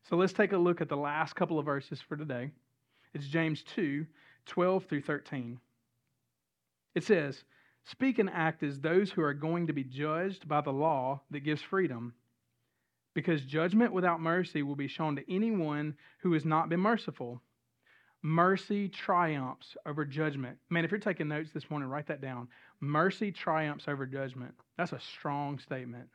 So 0.08 0.16
let's 0.16 0.32
take 0.32 0.52
a 0.52 0.58
look 0.58 0.80
at 0.80 0.88
the 0.88 0.96
last 0.96 1.34
couple 1.34 1.58
of 1.58 1.66
verses 1.66 2.00
for 2.00 2.16
today. 2.16 2.50
It's 3.12 3.26
James 3.26 3.64
2 3.74 4.06
12 4.46 4.84
through 4.84 5.02
13. 5.02 5.58
It 6.94 7.02
says, 7.02 7.42
Speak 7.82 8.20
and 8.20 8.30
act 8.30 8.62
as 8.62 8.80
those 8.80 9.10
who 9.10 9.22
are 9.22 9.34
going 9.34 9.66
to 9.66 9.72
be 9.72 9.82
judged 9.82 10.46
by 10.46 10.60
the 10.60 10.72
law 10.72 11.22
that 11.30 11.40
gives 11.40 11.60
freedom, 11.60 12.14
because 13.14 13.42
judgment 13.42 13.92
without 13.92 14.20
mercy 14.20 14.62
will 14.62 14.76
be 14.76 14.86
shown 14.86 15.16
to 15.16 15.32
anyone 15.32 15.96
who 16.18 16.32
has 16.34 16.44
not 16.44 16.68
been 16.68 16.80
merciful. 16.80 17.42
Mercy 18.22 18.88
triumphs 18.88 19.76
over 19.86 20.04
judgment. 20.04 20.56
Man, 20.70 20.84
if 20.84 20.90
you're 20.92 21.00
taking 21.00 21.28
notes 21.28 21.50
this 21.52 21.68
morning, 21.68 21.88
write 21.88 22.06
that 22.06 22.20
down. 22.20 22.48
Mercy 22.80 23.32
triumphs 23.32 23.88
over 23.88 24.06
judgment. 24.06 24.54
That's 24.78 24.92
a 24.92 25.00
strong 25.00 25.58
statement. 25.58 26.08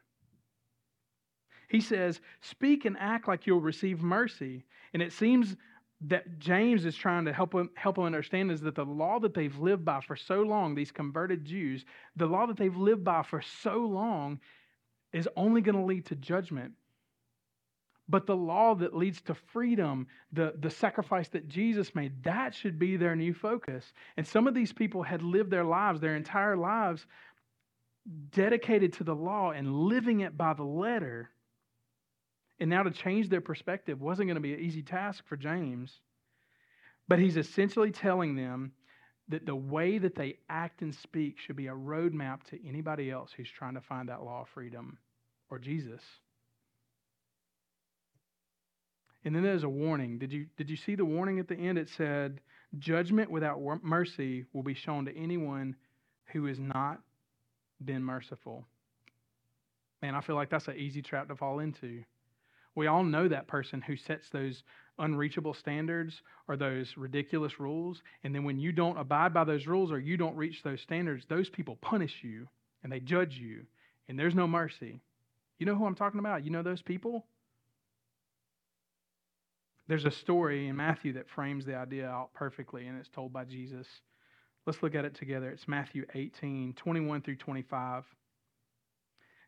He 1.71 1.79
says, 1.79 2.19
Speak 2.41 2.83
and 2.83 2.97
act 2.99 3.29
like 3.29 3.47
you'll 3.47 3.61
receive 3.61 4.03
mercy. 4.03 4.65
And 4.93 5.01
it 5.01 5.13
seems 5.13 5.55
that 6.01 6.37
James 6.37 6.83
is 6.83 6.97
trying 6.97 7.23
to 7.25 7.31
help 7.31 7.53
them, 7.53 7.69
help 7.75 7.95
them 7.95 8.03
understand 8.03 8.51
is 8.51 8.59
that 8.61 8.75
the 8.75 8.83
law 8.83 9.19
that 9.19 9.33
they've 9.33 9.57
lived 9.57 9.85
by 9.85 10.01
for 10.01 10.17
so 10.17 10.41
long, 10.41 10.75
these 10.75 10.91
converted 10.91 11.45
Jews, 11.45 11.85
the 12.17 12.25
law 12.25 12.45
that 12.47 12.57
they've 12.57 12.75
lived 12.75 13.05
by 13.05 13.23
for 13.23 13.41
so 13.41 13.77
long 13.77 14.41
is 15.13 15.29
only 15.37 15.61
going 15.61 15.77
to 15.77 15.85
lead 15.85 16.05
to 16.07 16.15
judgment. 16.15 16.73
But 18.09 18.25
the 18.25 18.35
law 18.35 18.75
that 18.75 18.93
leads 18.93 19.21
to 19.21 19.33
freedom, 19.33 20.07
the, 20.33 20.55
the 20.59 20.69
sacrifice 20.69 21.29
that 21.29 21.47
Jesus 21.47 21.95
made, 21.95 22.21
that 22.23 22.53
should 22.53 22.77
be 22.77 22.97
their 22.97 23.15
new 23.15 23.33
focus. 23.33 23.93
And 24.17 24.27
some 24.27 24.45
of 24.45 24.53
these 24.53 24.73
people 24.73 25.03
had 25.03 25.21
lived 25.21 25.51
their 25.51 25.63
lives, 25.63 26.01
their 26.01 26.17
entire 26.17 26.57
lives, 26.57 27.05
dedicated 28.31 28.91
to 28.93 29.05
the 29.05 29.15
law 29.15 29.51
and 29.51 29.73
living 29.73 30.21
it 30.21 30.37
by 30.37 30.53
the 30.53 30.63
letter. 30.63 31.29
And 32.61 32.69
now 32.69 32.83
to 32.83 32.91
change 32.91 33.27
their 33.27 33.41
perspective 33.41 33.99
wasn't 33.99 34.27
going 34.27 34.35
to 34.35 34.41
be 34.41 34.53
an 34.53 34.59
easy 34.59 34.83
task 34.83 35.23
for 35.27 35.35
James. 35.35 35.99
But 37.07 37.17
he's 37.17 37.35
essentially 37.35 37.89
telling 37.89 38.35
them 38.35 38.73
that 39.29 39.47
the 39.47 39.55
way 39.55 39.97
that 39.97 40.13
they 40.13 40.37
act 40.47 40.83
and 40.83 40.93
speak 40.93 41.39
should 41.39 41.55
be 41.55 41.67
a 41.67 41.73
roadmap 41.73 42.43
to 42.51 42.59
anybody 42.67 43.09
else 43.09 43.31
who's 43.35 43.49
trying 43.49 43.73
to 43.73 43.81
find 43.81 44.09
that 44.09 44.23
law 44.23 44.43
of 44.43 44.49
freedom 44.49 44.99
or 45.49 45.57
Jesus. 45.57 46.03
And 49.25 49.35
then 49.35 49.41
there's 49.41 49.63
a 49.63 49.69
warning. 49.69 50.19
Did 50.19 50.31
you, 50.31 50.45
did 50.55 50.69
you 50.69 50.77
see 50.77 50.93
the 50.93 51.03
warning 51.03 51.39
at 51.39 51.47
the 51.47 51.55
end? 51.55 51.79
It 51.79 51.89
said, 51.89 52.41
Judgment 52.77 53.31
without 53.31 53.59
mercy 53.81 54.45
will 54.53 54.63
be 54.63 54.75
shown 54.75 55.05
to 55.05 55.17
anyone 55.17 55.75
who 56.25 56.45
has 56.45 56.59
not 56.59 56.99
been 57.83 58.03
merciful. 58.03 58.67
Man, 60.03 60.13
I 60.13 60.21
feel 60.21 60.35
like 60.35 60.51
that's 60.51 60.67
an 60.67 60.77
easy 60.77 61.01
trap 61.01 61.27
to 61.29 61.35
fall 61.35 61.57
into. 61.57 62.03
We 62.75 62.87
all 62.87 63.03
know 63.03 63.27
that 63.27 63.47
person 63.47 63.81
who 63.81 63.97
sets 63.97 64.29
those 64.29 64.63
unreachable 64.97 65.53
standards 65.53 66.21
or 66.47 66.55
those 66.55 66.95
ridiculous 66.95 67.59
rules. 67.59 68.01
And 68.23 68.33
then 68.33 68.43
when 68.43 68.59
you 68.59 68.71
don't 68.71 68.97
abide 68.97 69.33
by 69.33 69.43
those 69.43 69.67
rules 69.67 69.91
or 69.91 69.99
you 69.99 70.17
don't 70.17 70.35
reach 70.35 70.63
those 70.63 70.81
standards, 70.81 71.25
those 71.27 71.49
people 71.49 71.77
punish 71.81 72.19
you 72.23 72.47
and 72.83 72.91
they 72.91 72.99
judge 72.99 73.37
you. 73.37 73.65
And 74.07 74.17
there's 74.17 74.35
no 74.35 74.47
mercy. 74.47 75.01
You 75.59 75.65
know 75.65 75.75
who 75.75 75.85
I'm 75.85 75.95
talking 75.95 76.19
about? 76.19 76.43
You 76.43 76.51
know 76.51 76.63
those 76.63 76.81
people? 76.81 77.25
There's 79.87 80.05
a 80.05 80.11
story 80.11 80.67
in 80.67 80.75
Matthew 80.77 81.13
that 81.13 81.29
frames 81.29 81.65
the 81.65 81.75
idea 81.75 82.07
out 82.07 82.33
perfectly, 82.33 82.87
and 82.87 82.97
it's 82.97 83.09
told 83.09 83.33
by 83.33 83.43
Jesus. 83.43 83.87
Let's 84.65 84.81
look 84.81 84.95
at 84.95 85.05
it 85.05 85.15
together. 85.15 85.49
It's 85.49 85.67
Matthew 85.67 86.05
18, 86.15 86.73
21 86.73 87.21
through 87.21 87.35
25. 87.35 88.05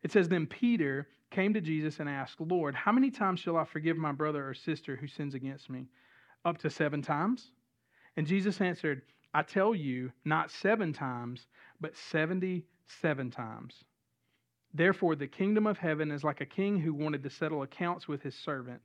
It 0.02 0.12
says, 0.12 0.28
Then 0.28 0.46
Peter 0.46 1.08
came 1.34 1.52
to 1.54 1.60
Jesus 1.60 1.98
and 1.98 2.08
asked, 2.08 2.40
Lord, 2.40 2.74
how 2.76 2.92
many 2.92 3.10
times 3.10 3.40
shall 3.40 3.56
I 3.56 3.64
forgive 3.64 3.96
my 3.96 4.12
brother 4.12 4.48
or 4.48 4.54
sister 4.54 4.94
who 4.94 5.08
sins 5.08 5.34
against 5.34 5.68
me? 5.68 5.88
Up 6.44 6.58
to 6.58 6.70
seven 6.70 7.02
times? 7.02 7.50
And 8.16 8.26
Jesus 8.26 8.60
answered, 8.60 9.02
I 9.34 9.42
tell 9.42 9.74
you, 9.74 10.12
not 10.24 10.52
seven 10.52 10.92
times, 10.92 11.46
but 11.80 11.96
77 11.96 13.30
times. 13.32 13.84
Therefore, 14.72 15.16
the 15.16 15.26
kingdom 15.26 15.66
of 15.66 15.76
heaven 15.76 16.12
is 16.12 16.22
like 16.22 16.40
a 16.40 16.46
king 16.46 16.78
who 16.78 16.94
wanted 16.94 17.24
to 17.24 17.30
settle 17.30 17.62
accounts 17.62 18.06
with 18.06 18.22
his 18.22 18.36
servant. 18.36 18.80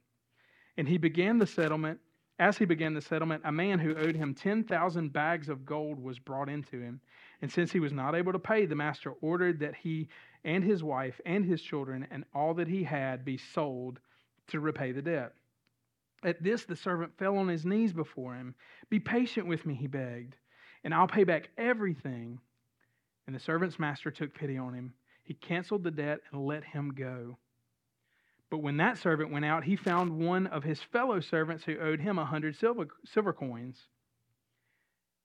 And 0.75 0.87
he 0.87 0.97
began 0.97 1.37
the 1.37 1.47
settlement. 1.47 1.99
As 2.39 2.57
he 2.57 2.63
began 2.63 2.93
the 2.93 3.01
settlement, 3.01 3.41
a 3.43 3.51
man 3.51 3.79
who 3.79 3.97
owed 3.97 4.15
him 4.15 4.33
10,000 4.33 5.11
bags 5.11 5.49
of 5.49 5.65
gold 5.65 5.99
was 6.01 6.19
brought 6.19 6.47
into 6.47 6.79
him. 6.79 7.01
And 7.41 7.51
since 7.51 7.69
he 7.69 7.81
was 7.81 7.91
not 7.91 8.15
able 8.15 8.31
to 8.31 8.39
pay, 8.39 8.65
the 8.65 8.75
master 8.75 9.11
ordered 9.21 9.59
that 9.59 9.75
he 9.75 10.07
and 10.45 10.63
his 10.63 10.81
wife 10.81 11.19
and 11.25 11.43
his 11.43 11.61
children 11.61 12.07
and 12.09 12.23
all 12.33 12.53
that 12.53 12.69
he 12.69 12.81
had 12.83 13.25
be 13.25 13.37
sold 13.37 13.99
to 14.47 14.61
repay 14.61 14.93
the 14.93 15.01
debt. 15.01 15.33
At 16.23 16.41
this, 16.41 16.63
the 16.63 16.77
servant 16.77 17.17
fell 17.17 17.37
on 17.37 17.49
his 17.49 17.65
knees 17.65 17.91
before 17.91 18.35
him. 18.35 18.55
Be 18.89 18.99
patient 18.99 19.45
with 19.45 19.65
me, 19.65 19.73
he 19.73 19.87
begged, 19.87 20.35
and 20.85 20.93
I'll 20.93 21.07
pay 21.07 21.25
back 21.25 21.49
everything. 21.57 22.39
And 23.27 23.35
the 23.35 23.39
servant's 23.39 23.79
master 23.79 24.11
took 24.11 24.33
pity 24.33 24.57
on 24.57 24.73
him. 24.73 24.93
He 25.23 25.33
canceled 25.33 25.83
the 25.83 25.91
debt 25.91 26.21
and 26.31 26.45
let 26.45 26.63
him 26.63 26.93
go. 26.93 27.37
But 28.49 28.59
when 28.59 28.77
that 28.77 28.97
servant 28.97 29.31
went 29.31 29.45
out, 29.45 29.63
he 29.63 29.75
found 29.75 30.19
one 30.19 30.47
of 30.47 30.63
his 30.63 30.81
fellow 30.81 31.19
servants 31.19 31.63
who 31.63 31.77
owed 31.77 31.99
him 31.99 32.17
a 32.17 32.25
hundred 32.25 32.55
silver, 32.55 32.87
silver 33.05 33.33
coins. 33.33 33.87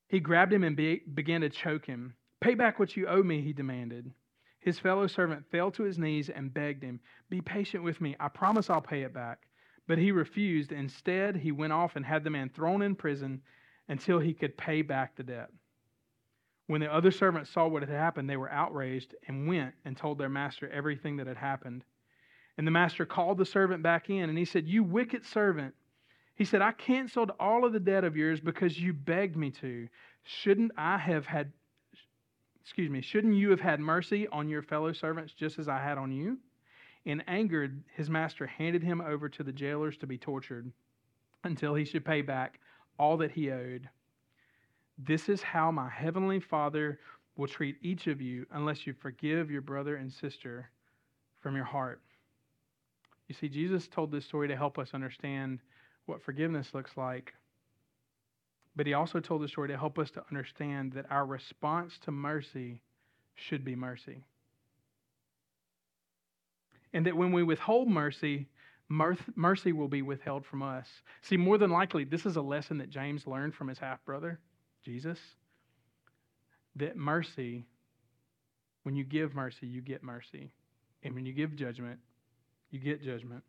He 0.08 0.20
grabbed 0.20 0.52
him 0.52 0.62
and 0.62 0.76
be, 0.76 1.02
began 1.14 1.40
to 1.40 1.48
choke 1.48 1.86
him. 1.86 2.14
Pay 2.40 2.54
back 2.54 2.78
what 2.78 2.96
you 2.96 3.06
owe 3.06 3.22
me, 3.22 3.40
he 3.40 3.54
demanded. 3.54 4.12
His 4.60 4.78
fellow 4.78 5.06
servant 5.06 5.46
fell 5.50 5.70
to 5.72 5.82
his 5.82 5.98
knees 5.98 6.28
and 6.28 6.52
begged 6.52 6.82
him, 6.82 7.00
Be 7.30 7.40
patient 7.40 7.82
with 7.82 8.00
me. 8.00 8.14
I 8.20 8.28
promise 8.28 8.68
I'll 8.68 8.82
pay 8.82 9.02
it 9.02 9.14
back. 9.14 9.46
But 9.86 9.98
he 9.98 10.12
refused. 10.12 10.72
Instead, 10.72 11.36
he 11.36 11.52
went 11.52 11.72
off 11.72 11.96
and 11.96 12.04
had 12.04 12.24
the 12.24 12.30
man 12.30 12.50
thrown 12.50 12.82
in 12.82 12.94
prison 12.94 13.42
until 13.88 14.18
he 14.18 14.34
could 14.34 14.56
pay 14.56 14.82
back 14.82 15.16
the 15.16 15.22
debt. 15.22 15.50
When 16.66 16.80
the 16.80 16.92
other 16.92 17.10
servants 17.10 17.50
saw 17.50 17.68
what 17.68 17.82
had 17.82 17.90
happened, 17.90 18.28
they 18.28 18.38
were 18.38 18.50
outraged 18.50 19.14
and 19.28 19.46
went 19.46 19.74
and 19.84 19.96
told 19.96 20.18
their 20.18 20.30
master 20.30 20.68
everything 20.70 21.16
that 21.18 21.26
had 21.26 21.36
happened. 21.36 21.84
And 22.56 22.66
the 22.66 22.70
master 22.70 23.04
called 23.04 23.38
the 23.38 23.46
servant 23.46 23.82
back 23.82 24.10
in 24.10 24.28
and 24.28 24.38
he 24.38 24.44
said, 24.44 24.68
You 24.68 24.82
wicked 24.82 25.24
servant. 25.26 25.74
He 26.36 26.44
said, 26.44 26.62
I 26.62 26.72
canceled 26.72 27.32
all 27.38 27.64
of 27.64 27.72
the 27.72 27.80
debt 27.80 28.04
of 28.04 28.16
yours 28.16 28.40
because 28.40 28.78
you 28.78 28.92
begged 28.92 29.36
me 29.36 29.50
to. 29.52 29.88
Shouldn't 30.24 30.72
I 30.76 30.98
have 30.98 31.26
had, 31.26 31.52
excuse 32.60 32.90
me, 32.90 33.00
shouldn't 33.00 33.34
you 33.34 33.50
have 33.50 33.60
had 33.60 33.80
mercy 33.80 34.26
on 34.28 34.48
your 34.48 34.62
fellow 34.62 34.92
servants 34.92 35.32
just 35.32 35.58
as 35.58 35.68
I 35.68 35.78
had 35.78 35.98
on 35.98 36.10
you? 36.12 36.38
In 37.04 37.20
anger, 37.28 37.70
his 37.94 38.08
master 38.08 38.46
handed 38.46 38.82
him 38.82 39.00
over 39.00 39.28
to 39.28 39.42
the 39.42 39.52
jailers 39.52 39.96
to 39.98 40.06
be 40.06 40.18
tortured 40.18 40.72
until 41.44 41.74
he 41.74 41.84
should 41.84 42.04
pay 42.04 42.22
back 42.22 42.58
all 42.98 43.16
that 43.18 43.32
he 43.32 43.50
owed. 43.50 43.88
This 44.98 45.28
is 45.28 45.42
how 45.42 45.70
my 45.70 45.88
heavenly 45.88 46.40
Father 46.40 46.98
will 47.36 47.48
treat 47.48 47.76
each 47.82 48.06
of 48.06 48.20
you 48.20 48.46
unless 48.52 48.86
you 48.86 48.92
forgive 48.94 49.50
your 49.50 49.60
brother 49.60 49.96
and 49.96 50.12
sister 50.12 50.70
from 51.40 51.56
your 51.56 51.64
heart. 51.64 52.00
You 53.28 53.34
see, 53.34 53.48
Jesus 53.48 53.88
told 53.88 54.12
this 54.12 54.24
story 54.24 54.48
to 54.48 54.56
help 54.56 54.78
us 54.78 54.90
understand 54.92 55.60
what 56.06 56.22
forgiveness 56.22 56.74
looks 56.74 56.96
like. 56.96 57.32
But 58.76 58.86
he 58.86 58.94
also 58.94 59.20
told 59.20 59.42
the 59.42 59.48
story 59.48 59.68
to 59.68 59.78
help 59.78 59.98
us 59.98 60.10
to 60.12 60.24
understand 60.30 60.92
that 60.92 61.06
our 61.10 61.24
response 61.24 61.98
to 62.02 62.10
mercy 62.10 62.82
should 63.34 63.64
be 63.64 63.76
mercy 63.76 64.24
and 66.94 67.04
that 67.04 67.16
when 67.16 67.32
we 67.32 67.42
withhold 67.42 67.88
mercy, 67.88 68.46
mercy 68.88 69.72
will 69.72 69.88
be 69.88 70.00
withheld 70.00 70.46
from 70.46 70.62
us. 70.62 70.86
See, 71.22 71.36
more 71.36 71.58
than 71.58 71.70
likely, 71.70 72.04
this 72.04 72.24
is 72.24 72.36
a 72.36 72.40
lesson 72.40 72.78
that 72.78 72.88
James 72.88 73.26
learned 73.26 73.54
from 73.54 73.68
his 73.68 73.78
half 73.78 74.02
brother, 74.04 74.38
Jesus. 74.84 75.18
That 76.76 76.96
mercy, 76.96 77.66
when 78.84 78.94
you 78.94 79.04
give 79.04 79.34
mercy, 79.34 79.66
you 79.66 79.80
get 79.80 80.04
mercy. 80.04 80.52
And 81.02 81.14
when 81.14 81.26
you 81.26 81.32
give 81.32 81.56
judgment, 81.56 81.98
you 82.74 82.80
get 82.80 83.02
judgment. 83.02 83.42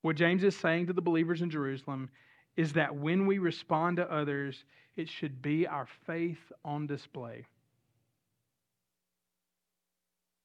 What 0.00 0.16
James 0.16 0.42
is 0.42 0.56
saying 0.56 0.86
to 0.86 0.92
the 0.92 1.02
believers 1.02 1.42
in 1.42 1.50
Jerusalem 1.50 2.08
is 2.56 2.72
that 2.72 2.94
when 2.94 3.26
we 3.26 3.38
respond 3.38 3.98
to 3.98 4.10
others, 4.10 4.64
it 4.96 5.08
should 5.08 5.42
be 5.42 5.66
our 5.66 5.86
faith 6.06 6.52
on 6.64 6.86
display 6.86 7.44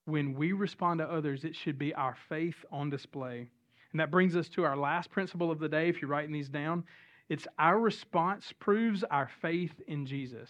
when 0.08 0.34
we 0.36 0.54
respond 0.54 1.00
to 1.00 1.12
others, 1.12 1.44
it 1.44 1.54
should 1.54 1.78
be 1.78 1.94
our 1.94 2.16
faith 2.30 2.56
on 2.72 2.90
display. 2.90 3.50
And 3.92 4.00
that 4.00 4.10
brings 4.10 4.38
us 4.38 4.48
to 4.50 4.64
our 4.64 4.78
last 4.78 5.12
principle 5.12 5.52
of 5.52 5.60
the 5.60 5.68
day, 5.68 5.90
if 5.90 6.02
you're 6.02 6.10
writing 6.10 6.32
these 6.32 6.48
down. 6.48 6.86
It's 7.28 7.46
our 7.60 7.78
response 7.78 8.54
proves 8.58 9.04
our 9.12 9.30
faith 9.42 9.74
in 9.86 10.06
Jesus. 10.06 10.50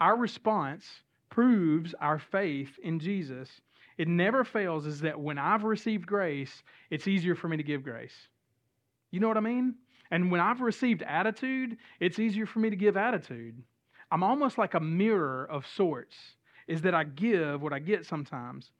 Our 0.00 0.16
response 0.16 0.84
proves 1.30 1.94
our 2.00 2.18
faith 2.18 2.70
in 2.82 2.98
Jesus. 2.98 3.48
It 3.98 4.08
never 4.08 4.44
fails, 4.44 4.86
is 4.86 5.00
that 5.00 5.20
when 5.20 5.38
I've 5.38 5.64
received 5.64 6.06
grace, 6.06 6.62
it's 6.90 7.08
easier 7.08 7.34
for 7.34 7.48
me 7.48 7.56
to 7.56 7.62
give 7.62 7.82
grace. 7.82 8.14
You 9.10 9.20
know 9.20 9.28
what 9.28 9.36
I 9.36 9.40
mean? 9.40 9.74
And 10.10 10.30
when 10.30 10.40
I've 10.40 10.60
received 10.60 11.02
attitude, 11.02 11.76
it's 12.00 12.18
easier 12.18 12.46
for 12.46 12.58
me 12.58 12.70
to 12.70 12.76
give 12.76 12.96
attitude. 12.96 13.62
I'm 14.10 14.22
almost 14.22 14.58
like 14.58 14.74
a 14.74 14.80
mirror 14.80 15.46
of 15.50 15.66
sorts 15.66 16.16
is 16.68 16.82
that 16.82 16.94
I 16.94 17.04
give 17.04 17.62
what 17.62 17.72
I 17.72 17.78
get 17.78 18.06
sometimes. 18.06 18.70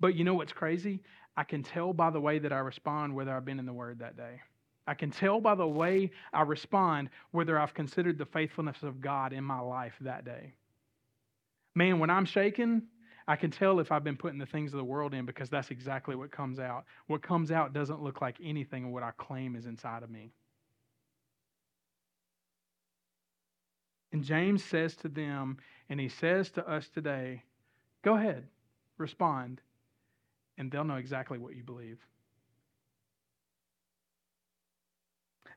But 0.00 0.14
you 0.14 0.24
know 0.24 0.34
what's 0.34 0.52
crazy? 0.52 1.00
I 1.36 1.44
can 1.44 1.62
tell 1.62 1.92
by 1.92 2.10
the 2.10 2.20
way 2.20 2.38
that 2.38 2.52
I 2.52 2.58
respond 2.58 3.14
whether 3.14 3.34
I've 3.34 3.44
been 3.44 3.58
in 3.58 3.66
the 3.66 3.72
Word 3.72 4.00
that 4.00 4.16
day. 4.16 4.40
I 4.86 4.94
can 4.94 5.10
tell 5.10 5.40
by 5.40 5.54
the 5.54 5.66
way 5.66 6.10
I 6.32 6.42
respond 6.42 7.08
whether 7.30 7.58
I've 7.58 7.74
considered 7.74 8.18
the 8.18 8.26
faithfulness 8.26 8.82
of 8.82 9.00
God 9.00 9.32
in 9.32 9.44
my 9.44 9.60
life 9.60 9.94
that 10.00 10.24
day. 10.24 10.54
Man, 11.74 11.98
when 12.00 12.10
I'm 12.10 12.26
shaken, 12.26 12.82
I 13.26 13.36
can 13.36 13.50
tell 13.50 13.78
if 13.80 13.92
I've 13.92 14.04
been 14.04 14.16
putting 14.16 14.38
the 14.38 14.46
things 14.46 14.72
of 14.72 14.78
the 14.78 14.84
world 14.84 15.14
in 15.14 15.26
because 15.26 15.48
that's 15.48 15.70
exactly 15.70 16.14
what 16.14 16.30
comes 16.30 16.58
out. 16.58 16.84
What 17.06 17.22
comes 17.22 17.50
out 17.50 17.72
doesn't 17.72 18.02
look 18.02 18.20
like 18.20 18.36
anything 18.42 18.86
of 18.86 18.90
what 18.90 19.02
I 19.02 19.12
claim 19.16 19.54
is 19.54 19.66
inside 19.66 20.02
of 20.02 20.10
me. 20.10 20.32
And 24.12 24.24
James 24.24 24.62
says 24.62 24.94
to 24.96 25.08
them, 25.08 25.58
and 25.88 25.98
he 25.98 26.08
says 26.08 26.50
to 26.52 26.68
us 26.68 26.88
today, 26.88 27.42
go 28.02 28.16
ahead, 28.16 28.44
respond, 28.98 29.60
and 30.58 30.70
they'll 30.70 30.84
know 30.84 30.96
exactly 30.96 31.38
what 31.38 31.56
you 31.56 31.62
believe. 31.62 31.98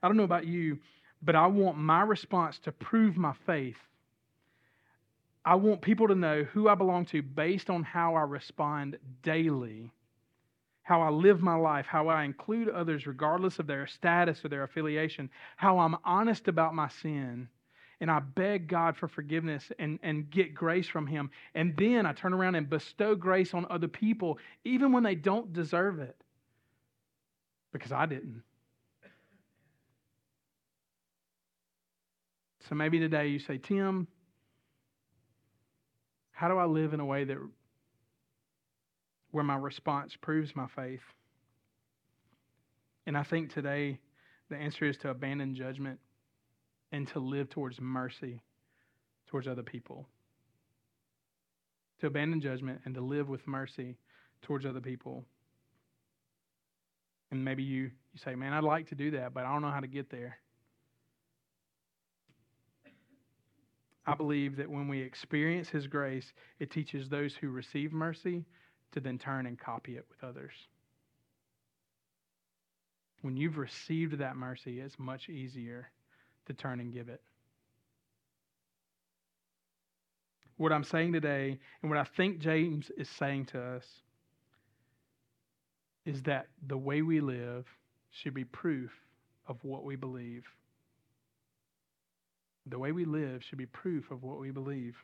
I 0.01 0.07
don't 0.07 0.17
know 0.17 0.23
about 0.23 0.45
you, 0.45 0.79
but 1.21 1.35
I 1.35 1.47
want 1.47 1.77
my 1.77 2.01
response 2.03 2.59
to 2.59 2.71
prove 2.71 3.17
my 3.17 3.33
faith. 3.45 3.77
I 5.45 5.55
want 5.55 5.81
people 5.81 6.07
to 6.07 6.15
know 6.15 6.43
who 6.43 6.67
I 6.67 6.75
belong 6.75 7.05
to 7.07 7.21
based 7.21 7.69
on 7.69 7.83
how 7.83 8.15
I 8.15 8.21
respond 8.21 8.97
daily, 9.21 9.91
how 10.81 11.01
I 11.01 11.09
live 11.09 11.41
my 11.41 11.55
life, 11.55 11.85
how 11.85 12.07
I 12.07 12.23
include 12.23 12.67
others 12.69 13.05
regardless 13.05 13.59
of 13.59 13.67
their 13.67 13.85
status 13.85 14.43
or 14.43 14.49
their 14.49 14.63
affiliation, 14.63 15.29
how 15.55 15.77
I'm 15.79 15.95
honest 16.03 16.47
about 16.47 16.73
my 16.73 16.87
sin 16.87 17.47
and 18.01 18.11
I 18.11 18.19
beg 18.19 18.67
God 18.67 18.97
for 18.97 19.07
forgiveness 19.07 19.71
and, 19.79 19.99
and 20.03 20.29
get 20.29 20.53
grace 20.53 20.87
from 20.87 21.07
Him. 21.07 21.29
And 21.53 21.75
then 21.77 22.05
I 22.05 22.13
turn 22.13 22.33
around 22.33 22.55
and 22.55 22.69
bestow 22.69 23.15
grace 23.15 23.53
on 23.53 23.65
other 23.69 23.87
people, 23.87 24.37
even 24.63 24.91
when 24.91 25.03
they 25.03 25.15
don't 25.15 25.53
deserve 25.53 25.99
it, 25.99 26.15
because 27.71 27.91
I 27.91 28.05
didn't. 28.05 28.43
So 32.67 32.75
maybe 32.75 32.99
today 32.99 33.27
you 33.27 33.39
say, 33.39 33.59
Tim, 33.59 34.07
how 36.35 36.49
do 36.49 36.57
I 36.57 36.65
live 36.65 36.93
in 36.93 36.99
a 36.99 37.05
way 37.05 37.23
that 37.23 37.37
where 39.31 39.43
my 39.43 39.55
response 39.55 40.15
proves 40.21 40.53
my 40.53 40.67
faith? 40.67 41.01
And 43.07 43.17
I 43.17 43.23
think 43.23 43.53
today 43.53 43.99
the 44.49 44.57
answer 44.57 44.83
is 44.83 44.97
to 44.97 45.09
abandon 45.09 45.55
judgment 45.55 45.97
and 46.91 47.07
to 47.09 47.19
live 47.19 47.49
towards 47.49 47.79
mercy 47.79 48.41
towards 49.27 49.47
other 49.47 49.63
people. 49.63 50.07
To 52.01 52.07
abandon 52.07 52.41
judgment 52.41 52.81
and 52.83 52.93
to 52.95 53.01
live 53.01 53.29
with 53.29 53.47
mercy 53.47 53.97
towards 54.41 54.65
other 54.65 54.81
people. 54.81 55.23
And 57.31 57.45
maybe 57.45 57.63
you, 57.63 57.83
you 57.83 58.19
say, 58.23 58.35
man, 58.35 58.51
I'd 58.51 58.65
like 58.65 58.89
to 58.89 58.95
do 58.95 59.11
that, 59.11 59.33
but 59.33 59.45
I 59.45 59.53
don't 59.53 59.61
know 59.61 59.71
how 59.71 59.79
to 59.79 59.87
get 59.87 60.09
there. 60.09 60.37
I 64.07 64.13
believe 64.13 64.57
that 64.57 64.69
when 64.69 64.87
we 64.87 65.01
experience 65.01 65.69
His 65.69 65.87
grace, 65.87 66.33
it 66.59 66.71
teaches 66.71 67.09
those 67.09 67.35
who 67.35 67.49
receive 67.49 67.91
mercy 67.91 68.45
to 68.91 68.99
then 68.99 69.17
turn 69.17 69.45
and 69.45 69.59
copy 69.59 69.97
it 69.97 70.05
with 70.09 70.23
others. 70.23 70.53
When 73.21 73.35
you've 73.35 73.57
received 73.57 74.19
that 74.19 74.35
mercy, 74.35 74.79
it's 74.79 74.99
much 74.99 75.29
easier 75.29 75.89
to 76.45 76.53
turn 76.53 76.79
and 76.79 76.93
give 76.93 77.09
it. 77.09 77.21
What 80.57 80.71
I'm 80.71 80.83
saying 80.83 81.13
today, 81.13 81.59
and 81.81 81.91
what 81.91 81.99
I 81.99 82.03
think 82.03 82.39
James 82.39 82.91
is 82.97 83.09
saying 83.09 83.45
to 83.47 83.61
us, 83.61 83.85
is 86.05 86.21
that 86.23 86.47
the 86.67 86.77
way 86.77 87.01
we 87.01 87.19
live 87.19 87.65
should 88.11 88.33
be 88.33 88.45
proof 88.45 88.91
of 89.47 89.57
what 89.63 89.83
we 89.83 89.95
believe. 89.95 90.45
The 92.67 92.79
way 92.79 92.91
we 92.91 93.05
live 93.05 93.43
should 93.43 93.57
be 93.57 93.67
proof 93.67 94.11
of 94.11 94.23
what 94.23 94.39
we 94.39 94.51
believe. 94.51 94.95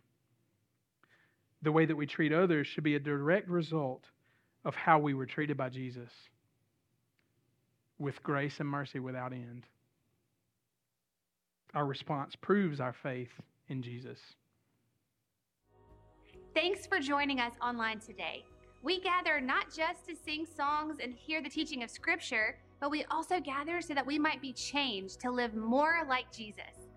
The 1.61 1.71
way 1.71 1.85
that 1.85 1.95
we 1.95 2.07
treat 2.07 2.33
others 2.33 2.67
should 2.67 2.83
be 2.83 2.95
a 2.95 2.99
direct 2.99 3.47
result 3.47 4.05
of 4.65 4.75
how 4.75 4.97
we 4.99 5.13
were 5.13 5.25
treated 5.25 5.57
by 5.57 5.69
Jesus 5.69 6.11
with 7.99 8.23
grace 8.23 8.59
and 8.59 8.67
mercy 8.67 8.99
without 8.99 9.31
end. 9.31 9.67
Our 11.73 11.85
response 11.85 12.35
proves 12.35 12.79
our 12.79 12.93
faith 12.93 13.29
in 13.69 13.81
Jesus. 13.81 14.19
Thanks 16.53 16.85
for 16.85 16.99
joining 16.99 17.39
us 17.39 17.53
online 17.61 17.99
today. 17.99 18.43
We 18.83 18.99
gather 18.99 19.39
not 19.39 19.65
just 19.73 20.07
to 20.07 20.15
sing 20.15 20.45
songs 20.45 20.97
and 21.01 21.13
hear 21.13 21.41
the 21.41 21.49
teaching 21.49 21.83
of 21.83 21.91
Scripture, 21.91 22.57
but 22.79 22.89
we 22.89 23.05
also 23.05 23.39
gather 23.39 23.79
so 23.81 23.93
that 23.93 24.05
we 24.05 24.17
might 24.17 24.41
be 24.41 24.51
changed 24.51 25.19
to 25.21 25.31
live 25.31 25.53
more 25.53 26.01
like 26.09 26.31
Jesus. 26.31 26.90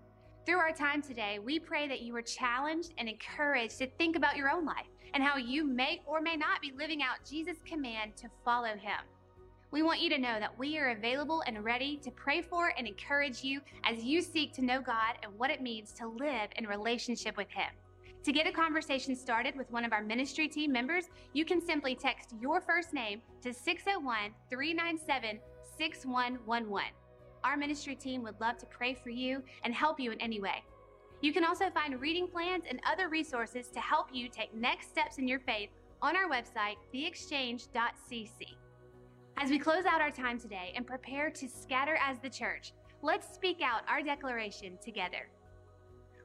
Through 0.45 0.59
our 0.59 0.71
time 0.71 1.01
today, 1.01 1.39
we 1.39 1.57
pray 1.57 1.87
that 1.87 2.01
you 2.01 2.15
are 2.15 2.21
challenged 2.21 2.93
and 2.99 3.09
encouraged 3.09 3.79
to 3.79 3.87
think 3.87 4.15
about 4.15 4.37
your 4.37 4.51
own 4.51 4.63
life 4.63 4.85
and 5.15 5.23
how 5.23 5.37
you 5.37 5.63
may 5.63 6.03
or 6.05 6.21
may 6.21 6.35
not 6.35 6.61
be 6.61 6.71
living 6.77 7.01
out 7.01 7.27
Jesus' 7.27 7.57
command 7.65 8.15
to 8.17 8.29
follow 8.43 8.75
him. 8.75 9.01
We 9.71 9.81
want 9.81 10.01
you 10.01 10.09
to 10.11 10.19
know 10.19 10.39
that 10.39 10.57
we 10.57 10.77
are 10.77 10.91
available 10.91 11.41
and 11.47 11.63
ready 11.63 11.97
to 11.97 12.11
pray 12.11 12.43
for 12.43 12.71
and 12.77 12.87
encourage 12.87 13.43
you 13.43 13.59
as 13.83 14.03
you 14.03 14.21
seek 14.21 14.53
to 14.53 14.63
know 14.63 14.81
God 14.81 15.15
and 15.23 15.31
what 15.35 15.49
it 15.49 15.63
means 15.63 15.91
to 15.93 16.07
live 16.07 16.49
in 16.57 16.67
relationship 16.67 17.35
with 17.37 17.49
Him. 17.49 17.71
To 18.23 18.31
get 18.31 18.47
a 18.47 18.51
conversation 18.51 19.15
started 19.15 19.55
with 19.55 19.71
one 19.71 19.83
of 19.83 19.93
our 19.93 20.03
ministry 20.03 20.47
team 20.47 20.71
members, 20.71 21.05
you 21.33 21.43
can 21.43 21.59
simply 21.59 21.95
text 21.95 22.33
your 22.39 22.61
first 22.61 22.93
name 22.93 23.21
to 23.41 23.53
601 23.53 24.31
397 24.49 25.39
6111. 25.77 26.91
Our 27.45 27.57
ministry 27.57 27.93
team 27.93 28.23
would 28.23 28.41
love 28.41 28.57
to 28.57 28.65
pray 28.65 28.95
for 28.95 29.11
you 29.11 29.43
and 29.63 29.71
help 29.71 29.99
you 29.99 30.11
in 30.11 30.19
any 30.19 30.41
way. 30.41 30.63
You 31.21 31.31
can 31.31 31.45
also 31.45 31.69
find 31.69 32.01
reading 32.01 32.27
plans 32.27 32.63
and 32.67 32.81
other 32.91 33.07
resources 33.07 33.67
to 33.67 33.79
help 33.79 34.07
you 34.11 34.29
take 34.29 34.55
next 34.55 34.89
steps 34.89 35.19
in 35.19 35.27
your 35.27 35.39
faith 35.39 35.69
on 36.01 36.15
our 36.15 36.27
website, 36.27 36.77
theexchange.cc. 36.91 38.57
As 39.37 39.49
we 39.51 39.59
close 39.59 39.85
out 39.85 40.01
our 40.01 40.09
time 40.09 40.39
today 40.39 40.73
and 40.75 40.87
prepare 40.87 41.29
to 41.29 41.47
scatter 41.47 41.99
as 42.01 42.17
the 42.17 42.29
church, 42.31 42.73
let's 43.03 43.35
speak 43.35 43.61
out 43.61 43.83
our 43.87 44.01
declaration 44.01 44.79
together. 44.83 45.29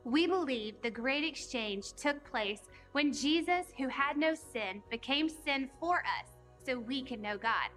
We 0.04 0.26
believe 0.26 0.76
the 0.82 0.90
great 0.90 1.24
exchange 1.24 1.92
took 1.92 2.24
place 2.24 2.62
when 2.92 3.12
Jesus, 3.12 3.66
who 3.76 3.88
had 3.88 4.16
no 4.16 4.34
sin, 4.34 4.82
became 4.90 5.28
sin 5.28 5.68
for 5.78 5.98
us 5.98 6.30
so 6.64 6.78
we 6.78 7.02
can 7.02 7.20
know 7.20 7.36
God. 7.36 7.68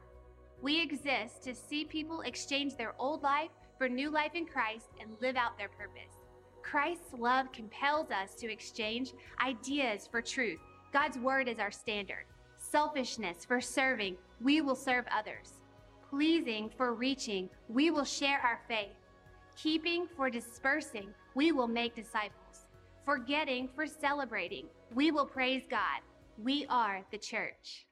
We 0.64 0.82
exist 0.82 1.44
to 1.44 1.54
see 1.54 1.84
people 1.84 2.22
exchange 2.22 2.78
their 2.78 2.96
old 2.98 3.22
life 3.22 3.50
for 3.78 3.90
new 3.90 4.10
life 4.10 4.32
in 4.34 4.46
Christ 4.46 4.86
and 4.98 5.12
live 5.20 5.36
out 5.36 5.58
their 5.58 5.68
purpose. 5.68 6.16
Christ's 6.62 7.14
love 7.20 7.52
compels 7.52 8.12
us 8.12 8.34
to 8.36 8.50
exchange 8.50 9.12
ideas 9.46 10.08
for 10.10 10.22
truth. 10.22 10.62
God's 10.94 11.18
word 11.18 11.50
is 11.50 11.60
our 11.60 11.70
standard. 11.70 12.24
Selfishness 12.56 13.44
for 13.44 13.60
serving, 13.60 14.16
we 14.42 14.62
will 14.62 14.78
serve 14.78 15.04
others. 15.14 15.60
Pleasing 16.10 16.72
for 16.78 16.94
reaching, 16.94 17.50
we 17.68 17.92
will 17.92 18.06
share 18.06 18.40
our 18.40 18.62
faith. 18.70 18.96
Keeping 19.58 20.08
for 20.16 20.30
dispersing, 20.30 21.10
we 21.36 21.52
will 21.52 21.68
make 21.68 21.94
disciples. 21.94 22.68
Forgetting 23.04 23.68
for 23.76 23.86
celebrating, 23.86 24.68
we 24.96 25.12
will 25.12 25.26
praise 25.26 25.64
God. 25.70 26.00
We 26.42 26.66
are 26.70 27.04
the 27.12 27.18
church. 27.18 27.86